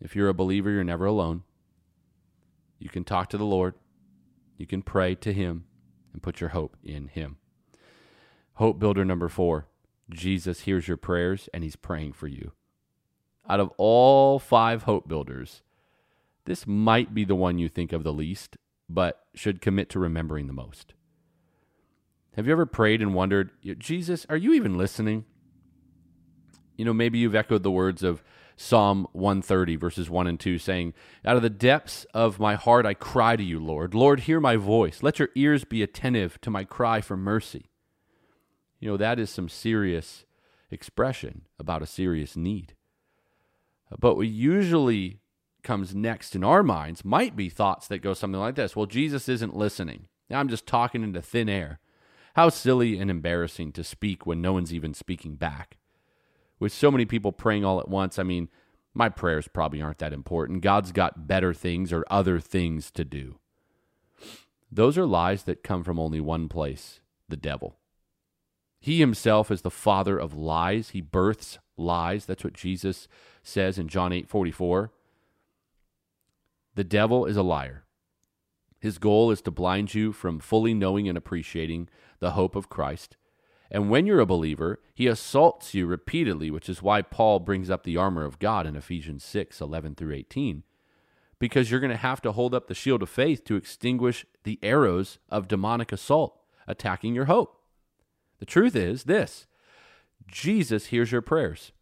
If 0.00 0.16
you're 0.16 0.28
a 0.28 0.34
believer, 0.34 0.72
you're 0.72 0.82
never 0.82 1.06
alone. 1.06 1.44
You 2.80 2.88
can 2.88 3.04
talk 3.04 3.28
to 3.28 3.38
the 3.38 3.44
Lord, 3.44 3.74
you 4.56 4.66
can 4.66 4.82
pray 4.82 5.14
to 5.14 5.32
Him, 5.32 5.66
and 6.12 6.20
put 6.20 6.40
your 6.40 6.50
hope 6.50 6.76
in 6.82 7.06
Him. 7.06 7.36
Hope 8.54 8.80
builder 8.80 9.04
number 9.04 9.28
four 9.28 9.68
Jesus 10.10 10.62
hears 10.62 10.88
your 10.88 10.96
prayers 10.96 11.48
and 11.54 11.62
He's 11.62 11.76
praying 11.76 12.14
for 12.14 12.26
you. 12.26 12.50
Out 13.48 13.60
of 13.60 13.70
all 13.78 14.40
five 14.40 14.82
hope 14.82 15.06
builders, 15.06 15.62
this 16.46 16.66
might 16.66 17.14
be 17.14 17.24
the 17.24 17.34
one 17.34 17.58
you 17.58 17.68
think 17.68 17.92
of 17.92 18.04
the 18.04 18.12
least, 18.12 18.56
but 18.88 19.24
should 19.34 19.60
commit 19.60 19.90
to 19.90 19.98
remembering 19.98 20.46
the 20.46 20.52
most. 20.52 20.94
Have 22.36 22.46
you 22.46 22.52
ever 22.52 22.66
prayed 22.66 23.00
and 23.00 23.14
wondered, 23.14 23.50
Jesus, 23.78 24.26
are 24.28 24.36
you 24.36 24.52
even 24.52 24.76
listening? 24.76 25.24
You 26.76 26.84
know, 26.84 26.92
maybe 26.92 27.18
you've 27.18 27.34
echoed 27.34 27.62
the 27.62 27.70
words 27.70 28.02
of 28.02 28.22
Psalm 28.56 29.06
130, 29.12 29.76
verses 29.76 30.08
1 30.08 30.26
and 30.26 30.40
2, 30.40 30.58
saying, 30.58 30.94
Out 31.24 31.36
of 31.36 31.42
the 31.42 31.50
depths 31.50 32.06
of 32.14 32.38
my 32.38 32.54
heart 32.54 32.86
I 32.86 32.94
cry 32.94 33.36
to 33.36 33.42
you, 33.42 33.58
Lord. 33.58 33.94
Lord, 33.94 34.20
hear 34.20 34.40
my 34.40 34.56
voice. 34.56 35.02
Let 35.02 35.18
your 35.18 35.28
ears 35.34 35.64
be 35.64 35.82
attentive 35.82 36.40
to 36.42 36.50
my 36.50 36.64
cry 36.64 37.00
for 37.00 37.16
mercy. 37.16 37.70
You 38.80 38.90
know, 38.90 38.96
that 38.96 39.18
is 39.18 39.30
some 39.30 39.48
serious 39.48 40.24
expression 40.70 41.42
about 41.58 41.82
a 41.82 41.86
serious 41.86 42.36
need. 42.36 42.74
But 43.98 44.16
we 44.16 44.26
usually 44.26 45.20
comes 45.66 45.94
next 45.94 46.36
in 46.36 46.44
our 46.44 46.62
minds 46.62 47.04
might 47.04 47.34
be 47.34 47.48
thoughts 47.50 47.88
that 47.88 47.98
go 47.98 48.14
something 48.14 48.40
like 48.40 48.54
this 48.54 48.76
Well, 48.76 48.86
Jesus 48.86 49.28
isn't 49.28 49.56
listening. 49.56 50.06
I'm 50.30 50.48
just 50.48 50.66
talking 50.66 51.02
into 51.02 51.20
thin 51.20 51.48
air. 51.48 51.80
How 52.34 52.48
silly 52.48 52.98
and 52.98 53.10
embarrassing 53.10 53.72
to 53.72 53.84
speak 53.84 54.26
when 54.26 54.40
no 54.40 54.52
one's 54.52 54.72
even 54.72 54.94
speaking 54.94 55.34
back. 55.34 55.76
With 56.58 56.72
so 56.72 56.90
many 56.90 57.04
people 57.04 57.32
praying 57.32 57.64
all 57.64 57.80
at 57.80 57.88
once, 57.88 58.18
I 58.18 58.22
mean, 58.22 58.48
my 58.94 59.08
prayers 59.08 59.48
probably 59.48 59.82
aren't 59.82 59.98
that 59.98 60.12
important. 60.12 60.62
God's 60.62 60.92
got 60.92 61.26
better 61.26 61.52
things 61.52 61.92
or 61.92 62.04
other 62.10 62.40
things 62.40 62.90
to 62.92 63.04
do. 63.04 63.38
Those 64.70 64.96
are 64.96 65.06
lies 65.06 65.44
that 65.44 65.62
come 65.62 65.82
from 65.84 65.98
only 65.98 66.20
one 66.20 66.48
place 66.48 67.00
the 67.28 67.36
devil. 67.36 67.76
He 68.80 69.00
himself 69.00 69.50
is 69.50 69.62
the 69.62 69.70
father 69.70 70.16
of 70.16 70.36
lies. 70.36 70.90
He 70.90 71.00
births 71.00 71.58
lies. 71.76 72.24
That's 72.24 72.44
what 72.44 72.52
Jesus 72.52 73.08
says 73.42 73.78
in 73.78 73.88
John 73.88 74.12
8 74.12 74.28
44. 74.28 74.92
The 76.76 76.84
devil 76.84 77.24
is 77.24 77.38
a 77.38 77.42
liar. 77.42 77.84
His 78.78 78.98
goal 78.98 79.30
is 79.30 79.40
to 79.42 79.50
blind 79.50 79.94
you 79.94 80.12
from 80.12 80.38
fully 80.38 80.74
knowing 80.74 81.08
and 81.08 81.16
appreciating 81.16 81.88
the 82.20 82.32
hope 82.32 82.54
of 82.54 82.68
Christ. 82.68 83.16
And 83.70 83.90
when 83.90 84.06
you're 84.06 84.20
a 84.20 84.26
believer, 84.26 84.80
he 84.94 85.06
assaults 85.06 85.72
you 85.74 85.86
repeatedly, 85.86 86.50
which 86.50 86.68
is 86.68 86.82
why 86.82 87.00
Paul 87.00 87.40
brings 87.40 87.70
up 87.70 87.82
the 87.82 87.96
armor 87.96 88.24
of 88.24 88.38
God 88.38 88.66
in 88.66 88.76
Ephesians 88.76 89.24
6 89.24 89.60
11 89.60 89.94
through 89.94 90.14
18. 90.14 90.62
Because 91.38 91.70
you're 91.70 91.80
going 91.80 91.90
to 91.90 91.96
have 91.96 92.20
to 92.22 92.32
hold 92.32 92.54
up 92.54 92.68
the 92.68 92.74
shield 92.74 93.02
of 93.02 93.08
faith 93.08 93.42
to 93.44 93.56
extinguish 93.56 94.26
the 94.44 94.58
arrows 94.62 95.18
of 95.30 95.48
demonic 95.48 95.92
assault 95.92 96.38
attacking 96.68 97.14
your 97.14 97.24
hope. 97.24 97.58
The 98.38 98.46
truth 98.46 98.76
is 98.76 99.04
this 99.04 99.46
Jesus 100.28 100.86
hears 100.86 101.10
your 101.10 101.22
prayers. 101.22 101.72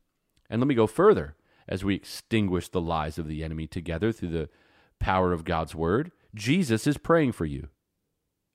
And 0.48 0.60
let 0.60 0.68
me 0.68 0.74
go 0.76 0.86
further 0.86 1.34
as 1.66 1.84
we 1.84 1.96
extinguish 1.96 2.68
the 2.68 2.80
lies 2.80 3.18
of 3.18 3.26
the 3.26 3.42
enemy 3.42 3.66
together 3.66 4.12
through 4.12 4.28
the 4.28 4.48
power 5.04 5.34
of 5.34 5.44
God's 5.44 5.74
word, 5.74 6.12
Jesus 6.34 6.86
is 6.86 6.96
praying 6.96 7.32
for 7.32 7.44
you. 7.44 7.68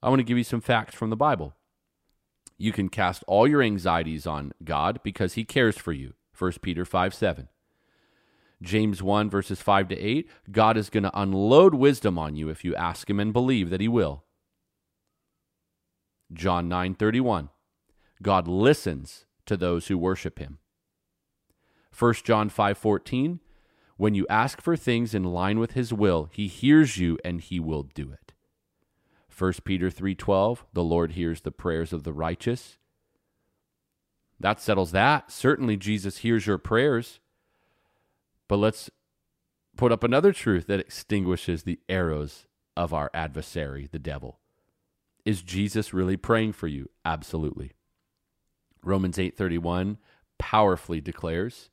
I 0.01 0.09
want 0.09 0.19
to 0.19 0.23
give 0.23 0.39
you 0.39 0.43
some 0.43 0.61
facts 0.61 0.95
from 0.95 1.11
the 1.11 1.15
Bible. 1.15 1.53
You 2.57 2.71
can 2.71 2.89
cast 2.89 3.23
all 3.27 3.47
your 3.47 3.61
anxieties 3.61 4.25
on 4.25 4.53
God 4.63 4.99
because 5.03 5.33
he 5.33 5.45
cares 5.45 5.77
for 5.77 5.91
you. 5.91 6.13
1 6.35 6.53
Peter 6.63 6.85
5 6.85 7.13
7. 7.13 7.49
James 8.63 9.03
1 9.03 9.29
verses 9.29 9.61
5 9.61 9.89
to 9.89 9.97
8, 9.99 10.29
God 10.51 10.75
is 10.75 10.89
going 10.89 11.03
to 11.03 11.21
unload 11.21 11.75
wisdom 11.75 12.17
on 12.17 12.35
you 12.35 12.49
if 12.49 12.65
you 12.65 12.75
ask 12.75 13.07
him 13.07 13.19
and 13.19 13.31
believe 13.31 13.69
that 13.69 13.79
he 13.79 13.87
will. 13.87 14.23
John 16.33 16.67
9:31. 16.67 17.49
God 18.23 18.47
listens 18.47 19.25
to 19.45 19.55
those 19.55 19.87
who 19.87 19.97
worship 19.97 20.39
him. 20.39 20.57
1 21.97 22.25
John 22.25 22.49
5:14, 22.49 23.39
when 23.99 24.15
you 24.15 24.25
ask 24.29 24.61
for 24.61 24.77
things 24.77 25.13
in 25.13 25.25
line 25.25 25.59
with 25.59 25.73
his 25.73 25.91
will, 25.91 26.29
he 26.31 26.47
hears 26.47 26.97
you 26.97 27.19
and 27.25 27.41
he 27.41 27.59
will 27.59 27.83
do 27.83 28.13
it. 28.13 28.31
1 29.27 29.65
Peter 29.65 29.89
3:12, 29.89 30.63
the 30.71 30.85
Lord 30.85 31.11
hears 31.11 31.41
the 31.41 31.51
prayers 31.51 31.91
of 31.91 32.03
the 32.03 32.13
righteous. 32.13 32.77
That 34.39 34.61
settles 34.61 34.93
that. 34.93 35.29
Certainly 35.33 35.75
Jesus 35.75 36.19
hears 36.19 36.47
your 36.47 36.57
prayers. 36.57 37.19
But 38.47 38.55
let's 38.55 38.89
put 39.75 39.91
up 39.91 40.05
another 40.05 40.31
truth 40.31 40.67
that 40.67 40.79
extinguishes 40.79 41.63
the 41.63 41.81
arrows 41.89 42.47
of 42.77 42.93
our 42.93 43.11
adversary, 43.13 43.89
the 43.91 43.99
devil. 43.99 44.39
Is 45.25 45.41
Jesus 45.41 45.93
really 45.93 46.15
praying 46.15 46.53
for 46.53 46.67
you? 46.67 46.89
Absolutely. 47.03 47.73
Romans 48.81 49.17
8:31 49.17 49.97
powerfully 50.37 51.01
declares, 51.01 51.69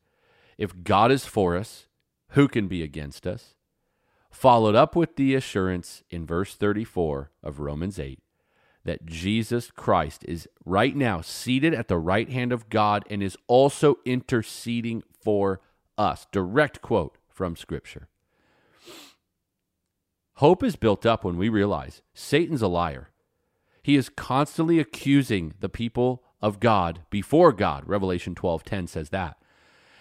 if 0.59 0.83
God 0.83 1.13
is 1.13 1.25
for 1.25 1.57
us, 1.57 1.87
who 2.31 2.49
can 2.49 2.69
be 2.69 2.83
against 2.83 3.27
us? 3.27 3.55
Followed 4.31 4.75
up 4.75 4.95
with 4.95 5.17
the 5.17 5.35
assurance 5.35 6.03
in 6.11 6.27
verse 6.27 6.55
34 6.55 7.31
of 7.43 7.61
Romans 7.61 7.99
8 7.99 8.21
that 8.87 9.05
Jesus 9.05 9.71
Christ 9.71 10.25
is 10.27 10.49
right 10.65 10.97
now 10.97 11.21
seated 11.21 11.75
at 11.75 11.89
the 11.89 11.99
right 11.99 12.31
hand 12.31 12.53
of 12.53 12.69
God 12.71 13.05
and 13.11 13.23
is 13.23 13.37
also 13.47 13.97
interceding 14.05 15.03
for 15.21 15.61
us. 15.99 16.27
Direct 16.33 16.81
quote 16.81 17.19
from 17.29 17.57
Scripture. 17.57 18.09
Hope 20.35 20.63
is 20.63 20.77
built 20.77 21.05
up 21.05 21.25
when 21.25 21.37
we 21.37 21.49
realize 21.49 22.03
Satan's 22.15 22.63
a 22.63 22.69
liar. 22.69 23.11
He 23.83 23.97
is 23.97 24.09
constantly 24.09 24.79
accusing 24.79 25.55
the 25.61 25.69
people 25.69 26.23
of 26.41 26.61
God 26.61 27.03
before 27.11 27.53
God. 27.53 27.85
Revelation 27.87 28.35
12:10 28.35 28.87
says 28.87 29.11
that. 29.11 29.37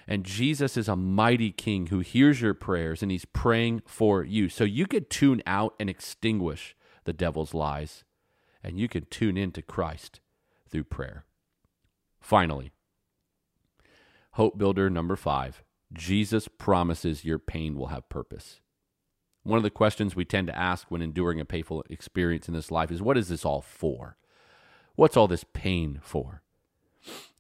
And 0.08 0.24
Jesus 0.24 0.78
is 0.78 0.88
a 0.88 0.96
mighty 0.96 1.52
king 1.52 1.88
who 1.88 2.00
hears 2.00 2.41
your 2.41 2.54
prayers 2.54 3.02
and 3.02 3.12
he's 3.12 3.26
praying 3.26 3.82
for 3.86 4.24
you. 4.24 4.50
So 4.50 4.63
you 4.63 4.86
could 4.86 5.10
tune 5.10 5.41
out 5.48 5.74
and 5.80 5.89
extinguish 5.89 6.76
the 7.06 7.13
devil's 7.13 7.54
lies, 7.54 8.04
and 8.63 8.80
you 8.80 8.88
can 8.88 9.06
tune 9.06 9.38
into 9.38 9.62
Christ 9.62 10.20
through 10.70 10.86
prayer. 10.86 11.26
Finally, 12.20 12.72
hope 14.34 14.58
builder 14.58 14.89
number 14.89 15.15
five 15.15 15.63
Jesus 15.94 16.48
promises 16.48 17.24
your 17.24 17.39
pain 17.39 17.76
will 17.76 17.88
have 17.88 18.10
purpose. 18.10 18.60
One 19.44 19.58
of 19.58 19.63
the 19.63 19.70
questions 19.70 20.15
we 20.15 20.26
tend 20.26 20.48
to 20.48 20.58
ask 20.58 20.89
when 20.89 21.04
enduring 21.04 21.39
a 21.39 21.46
painful 21.46 21.84
experience 21.89 22.48
in 22.48 22.56
this 22.56 22.72
life 22.72 22.91
is 22.91 23.02
what 23.02 23.18
is 23.18 23.30
this 23.30 23.46
all 23.46 23.62
for? 23.62 24.18
What's 24.96 25.15
all 25.15 25.28
this 25.28 25.46
pain 25.54 26.00
for? 26.02 26.41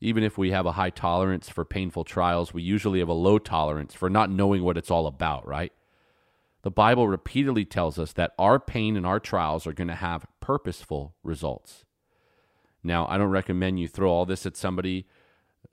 Even 0.01 0.23
if 0.23 0.37
we 0.37 0.51
have 0.51 0.65
a 0.65 0.73
high 0.73 0.89
tolerance 0.89 1.49
for 1.49 1.65
painful 1.65 2.03
trials, 2.03 2.53
we 2.53 2.61
usually 2.61 2.99
have 2.99 3.09
a 3.09 3.13
low 3.13 3.39
tolerance 3.39 3.93
for 3.93 4.09
not 4.09 4.29
knowing 4.29 4.63
what 4.63 4.77
it's 4.77 4.91
all 4.91 5.07
about, 5.07 5.47
right? 5.47 5.71
The 6.63 6.71
Bible 6.71 7.07
repeatedly 7.07 7.63
tells 7.63 7.99
us 7.99 8.13
that 8.13 8.33
our 8.39 8.59
pain 8.59 8.97
and 8.97 9.05
our 9.05 9.19
trials 9.19 9.67
are 9.67 9.73
going 9.73 9.87
to 9.87 9.95
have 9.95 10.25
purposeful 10.41 11.15
results. 11.23 11.85
Now, 12.83 13.07
I 13.07 13.17
don't 13.17 13.29
recommend 13.29 13.79
you 13.79 13.87
throw 13.87 14.11
all 14.11 14.25
this 14.25 14.45
at 14.45 14.57
somebody 14.57 15.07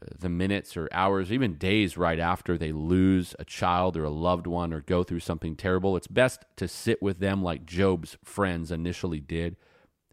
uh, 0.02 0.06
the 0.18 0.28
minutes 0.28 0.76
or 0.76 0.88
hours, 0.92 1.32
even 1.32 1.54
days 1.54 1.96
right 1.96 2.18
after 2.18 2.56
they 2.56 2.72
lose 2.72 3.34
a 3.38 3.44
child 3.44 3.96
or 3.96 4.04
a 4.04 4.10
loved 4.10 4.46
one 4.46 4.72
or 4.72 4.80
go 4.80 5.02
through 5.02 5.20
something 5.20 5.56
terrible. 5.56 5.96
It's 5.96 6.06
best 6.06 6.44
to 6.56 6.68
sit 6.68 7.02
with 7.02 7.18
them 7.18 7.42
like 7.42 7.66
Job's 7.66 8.16
friends 8.24 8.70
initially 8.70 9.20
did 9.20 9.56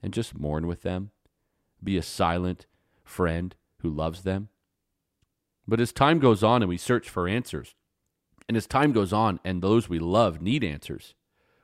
and 0.01 0.13
just 0.13 0.37
mourn 0.37 0.67
with 0.67 0.81
them. 0.81 1.11
Be 1.83 1.97
a 1.97 2.03
silent 2.03 2.65
friend 3.03 3.55
who 3.79 3.89
loves 3.89 4.23
them. 4.23 4.49
But 5.67 5.79
as 5.79 5.91
time 5.91 6.19
goes 6.19 6.43
on 6.43 6.61
and 6.61 6.69
we 6.69 6.77
search 6.77 7.09
for 7.09 7.27
answers, 7.27 7.75
and 8.47 8.57
as 8.57 8.65
time 8.65 8.91
goes 8.91 9.13
on 9.13 9.39
and 9.43 9.61
those 9.61 9.87
we 9.87 9.99
love 9.99 10.41
need 10.41 10.63
answers, 10.63 11.13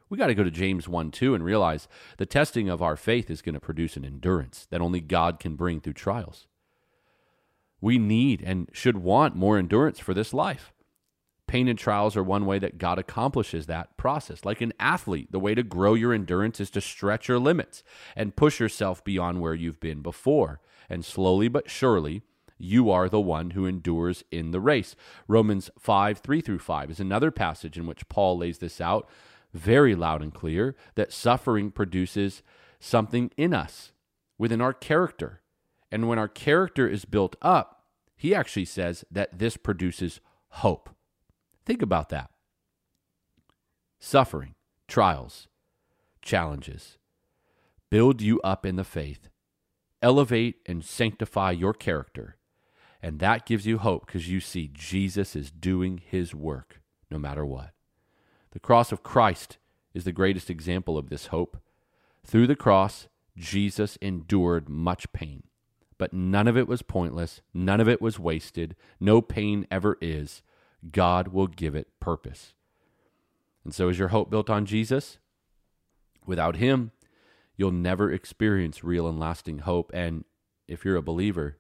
we 0.10 0.17
got 0.17 0.28
to 0.28 0.36
go 0.36 0.43
to 0.43 0.51
James 0.51 0.88
1 0.88 1.12
2 1.12 1.34
and 1.34 1.43
realize 1.43 1.88
the 2.17 2.25
testing 2.25 2.69
of 2.69 2.82
our 2.82 2.95
faith 2.95 3.32
is 3.32 3.41
going 3.41 3.56
to 3.56 3.60
produce 3.60 3.97
an 3.97 4.06
endurance 4.06 4.67
that 4.69 4.82
only 4.82 5.01
God 5.01 5.39
can 5.39 5.56
bring 5.56 5.82
through 5.82 5.93
trials. 5.93 6.47
We 7.82 7.97
need 7.97 8.41
and 8.43 8.69
should 8.71 8.97
want 8.97 9.36
more 9.36 9.58
endurance 9.58 9.99
for 9.99 10.13
this 10.13 10.34
life. 10.34 10.73
Pain 11.47 11.67
and 11.67 11.78
trials 11.78 12.15
are 12.15 12.23
one 12.23 12.45
way 12.45 12.58
that 12.60 12.80
God 12.80 12.97
accomplishes 12.97 13.67
that 13.67 13.97
process. 13.97 14.45
Like 14.45 14.62
an 14.62 14.73
athlete, 14.80 15.32
the 15.32 15.39
way 15.39 15.54
to 15.54 15.62
grow 15.62 15.93
your 15.93 16.13
endurance 16.13 16.60
is 16.60 16.71
to 16.71 16.82
stretch 16.82 17.28
your 17.28 17.38
limits 17.38 17.84
and 18.15 18.36
push 18.36 18.60
yourself 18.60 19.04
beyond 19.04 19.41
where 19.41 19.54
you've 19.54 19.80
been 19.80 20.01
before. 20.01 20.60
And 20.89 21.04
slowly 21.04 21.48
but 21.48 21.69
surely, 21.69 22.21
you 22.58 22.89
are 22.89 23.10
the 23.10 23.19
one 23.19 23.52
who 23.52 23.65
endures 23.65 24.24
in 24.32 24.52
the 24.52 24.60
race. 24.60 24.95
Romans 25.28 25.69
5 25.78 26.19
3 26.19 26.41
through 26.41 26.60
5 26.60 26.91
is 26.91 27.00
another 27.00 27.32
passage 27.32 27.78
in 27.78 27.86
which 27.86 28.08
Paul 28.08 28.38
lays 28.38 28.60
this 28.60 28.80
out 28.80 29.10
very 29.54 29.95
loud 29.95 30.21
and 30.21 30.34
clear 30.34 30.76
that 30.95 31.13
suffering 31.13 31.71
produces 31.71 32.43
something 32.80 33.32
in 33.38 33.54
us, 33.54 33.93
within 34.38 34.62
our 34.62 34.74
character. 34.74 35.41
And 35.91 36.10
when 36.10 36.19
our 36.19 36.28
character 36.28 36.88
is 36.88 37.06
built 37.06 37.38
up, 37.41 37.84
he 38.17 38.36
actually 38.36 38.65
says 38.65 39.06
that 39.10 39.39
this 39.39 39.56
produces 39.56 40.19
hope. 40.50 40.89
Think 41.65 41.82
about 41.82 42.10
that. 42.10 42.30
Suffering, 44.00 44.56
trials, 44.88 45.48
challenges 46.21 46.98
build 47.89 48.21
you 48.21 48.41
up 48.41 48.65
in 48.65 48.76
the 48.76 48.84
faith, 48.84 49.30
elevate 50.01 50.58
and 50.65 50.84
sanctify 50.84 51.51
your 51.51 51.73
character, 51.73 52.38
and 53.01 53.19
that 53.19 53.45
gives 53.45 53.65
you 53.65 53.77
hope 53.77 54.05
because 54.05 54.29
you 54.29 54.39
see 54.39 54.69
Jesus 54.73 55.36
is 55.36 55.51
doing 55.51 56.01
his 56.03 56.34
work 56.34 56.81
no 57.10 57.19
matter 57.19 57.45
what. 57.45 57.71
The 58.51 58.60
cross 58.60 58.91
of 58.91 59.03
Christ 59.03 59.58
is 59.93 60.03
the 60.03 60.12
greatest 60.12 60.49
example 60.49 60.97
of 60.97 61.10
this 61.10 61.27
hope. 61.27 61.58
Through 62.25 62.47
the 62.47 62.55
cross, 62.55 63.08
Jesus 63.38 63.97
endured 64.01 64.69
much 64.69 65.12
pain, 65.13 65.43
but 65.97 66.13
none 66.13 66.47
of 66.47 66.58
it 66.58 66.67
was 66.67 66.81
pointless, 66.81 67.41
none 67.53 67.79
of 67.79 67.89
it 67.89 68.01
was 68.01 68.19
wasted, 68.19 68.75
no 68.99 69.21
pain 69.21 69.67
ever 69.69 69.97
is. 70.01 70.41
God 70.91 71.29
will 71.29 71.47
give 71.47 71.75
it 71.75 71.99
purpose. 71.99 72.53
And 73.63 73.73
so, 73.73 73.89
is 73.89 73.97
your 73.97 74.10
hope 74.10 74.29
built 74.29 74.49
on 74.49 74.65
Jesus? 74.65 75.17
Without 76.25 76.58
Him, 76.58 76.91
you'll 77.57 77.71
never 77.71 78.11
experience 78.11 78.83
real 78.83 79.07
and 79.07 79.19
lasting 79.19 79.59
hope. 79.59 79.91
And 79.93 80.25
if 80.67 80.83
you're 80.83 80.95
a 80.95 81.01
believer, 81.01 81.57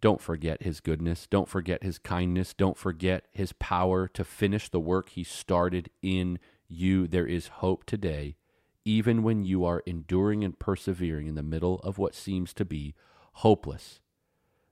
don't 0.00 0.20
forget 0.20 0.62
his 0.62 0.80
goodness. 0.80 1.26
Don't 1.26 1.48
forget 1.48 1.82
his 1.82 1.98
kindness. 1.98 2.54
Don't 2.54 2.78
forget 2.78 3.26
his 3.32 3.52
power 3.52 4.08
to 4.08 4.24
finish 4.24 4.68
the 4.68 4.80
work 4.80 5.10
he 5.10 5.24
started 5.24 5.90
in 6.02 6.38
you. 6.68 7.06
There 7.06 7.26
is 7.26 7.48
hope 7.48 7.84
today, 7.84 8.36
even 8.84 9.22
when 9.22 9.44
you 9.44 9.64
are 9.64 9.82
enduring 9.86 10.42
and 10.42 10.58
persevering 10.58 11.26
in 11.26 11.34
the 11.34 11.42
middle 11.42 11.80
of 11.80 11.98
what 11.98 12.14
seems 12.14 12.54
to 12.54 12.64
be 12.64 12.94
hopeless. 13.34 14.00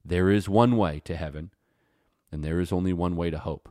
There 0.05 0.31
is 0.31 0.49
one 0.49 0.77
way 0.79 1.01
to 1.05 1.17
heaven, 1.17 1.51
and 2.33 2.43
there 2.43 2.61
is 2.61 2.73
only 2.73 2.95
one 2.95 3.15
way 3.15 3.29
to 3.29 3.39
hope. 3.39 3.69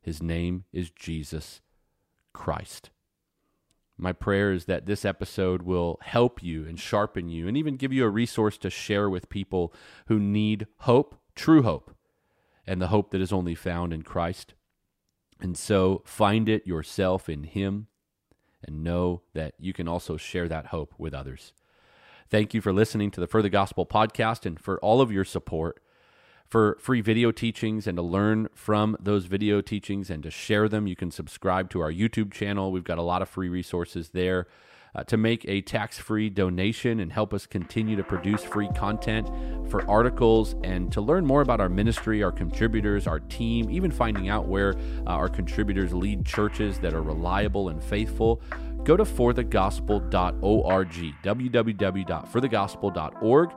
His 0.00 0.20
name 0.20 0.64
is 0.72 0.90
Jesus 0.90 1.60
Christ. 2.32 2.90
My 3.96 4.12
prayer 4.12 4.52
is 4.52 4.64
that 4.64 4.86
this 4.86 5.04
episode 5.04 5.62
will 5.62 5.98
help 6.02 6.42
you 6.42 6.66
and 6.66 6.78
sharpen 6.78 7.28
you 7.28 7.46
and 7.46 7.56
even 7.56 7.76
give 7.76 7.92
you 7.92 8.04
a 8.04 8.10
resource 8.10 8.58
to 8.58 8.70
share 8.70 9.08
with 9.08 9.28
people 9.28 9.72
who 10.06 10.18
need 10.18 10.66
hope, 10.78 11.14
true 11.36 11.62
hope, 11.62 11.94
and 12.66 12.82
the 12.82 12.88
hope 12.88 13.10
that 13.10 13.20
is 13.20 13.32
only 13.32 13.54
found 13.54 13.92
in 13.92 14.02
Christ. 14.02 14.54
And 15.40 15.56
so 15.56 16.02
find 16.04 16.48
it 16.48 16.66
yourself 16.66 17.28
in 17.28 17.44
Him 17.44 17.86
and 18.62 18.82
know 18.82 19.22
that 19.34 19.54
you 19.58 19.72
can 19.72 19.86
also 19.86 20.16
share 20.16 20.48
that 20.48 20.66
hope 20.66 20.94
with 20.98 21.14
others. 21.14 21.52
Thank 22.28 22.54
you 22.54 22.60
for 22.60 22.72
listening 22.72 23.10
to 23.12 23.20
the 23.20 23.26
For 23.26 23.42
the 23.42 23.50
Gospel 23.50 23.86
podcast 23.86 24.46
and 24.46 24.58
for 24.58 24.78
all 24.80 25.00
of 25.00 25.12
your 25.12 25.24
support 25.24 25.80
for 26.54 26.78
free 26.78 27.00
video 27.00 27.32
teachings 27.32 27.88
and 27.88 27.96
to 27.96 28.02
learn 28.02 28.46
from 28.54 28.96
those 29.00 29.24
video 29.24 29.60
teachings 29.60 30.08
and 30.08 30.22
to 30.22 30.30
share 30.30 30.68
them, 30.68 30.86
you 30.86 30.94
can 30.94 31.10
subscribe 31.10 31.68
to 31.68 31.80
our 31.80 31.90
YouTube 31.90 32.32
channel. 32.32 32.70
We've 32.70 32.84
got 32.84 32.96
a 32.96 33.02
lot 33.02 33.22
of 33.22 33.28
free 33.28 33.48
resources 33.48 34.10
there. 34.10 34.46
Uh, 34.94 35.02
to 35.02 35.16
make 35.16 35.44
a 35.48 35.60
tax 35.62 35.98
free 35.98 36.30
donation 36.30 37.00
and 37.00 37.10
help 37.10 37.34
us 37.34 37.44
continue 37.44 37.96
to 37.96 38.04
produce 38.04 38.44
free 38.44 38.68
content 38.76 39.28
for 39.68 39.84
articles 39.90 40.54
and 40.62 40.92
to 40.92 41.00
learn 41.00 41.26
more 41.26 41.40
about 41.40 41.60
our 41.60 41.68
ministry, 41.68 42.22
our 42.22 42.30
contributors, 42.30 43.08
our 43.08 43.18
team, 43.18 43.68
even 43.68 43.90
finding 43.90 44.28
out 44.28 44.46
where 44.46 44.76
uh, 45.04 45.10
our 45.10 45.28
contributors 45.28 45.92
lead 45.92 46.24
churches 46.24 46.78
that 46.78 46.94
are 46.94 47.02
reliable 47.02 47.70
and 47.70 47.82
faithful, 47.82 48.40
go 48.84 48.96
to 48.96 49.02
forthegospel.org, 49.02 51.14
www.forthegospel.org 51.24 53.50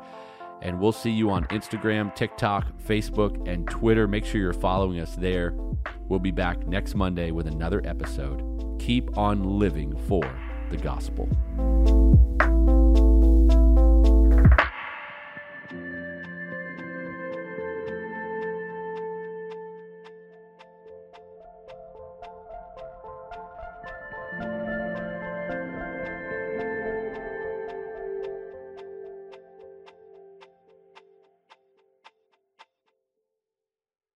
and 0.62 0.80
we'll 0.80 0.92
see 0.92 1.12
you 1.12 1.30
on 1.30 1.46
Instagram, 1.46 2.14
TikTok, 2.16 2.66
Facebook, 2.82 3.48
and 3.48 3.68
Twitter. 3.68 4.08
Make 4.08 4.26
sure 4.26 4.42
you're 4.42 4.54
following 4.54 5.00
us 5.00 5.16
there. 5.16 5.54
We'll 6.08 6.20
be 6.20 6.32
back 6.32 6.68
next 6.68 6.96
Monday 6.96 7.32
with 7.32 7.48
another 7.48 7.82
episode. 7.86 8.44
Keep 8.80 9.18
on 9.18 9.44
living 9.44 9.96
for 10.08 10.24
the 10.70 10.78
gospel. 10.78 11.28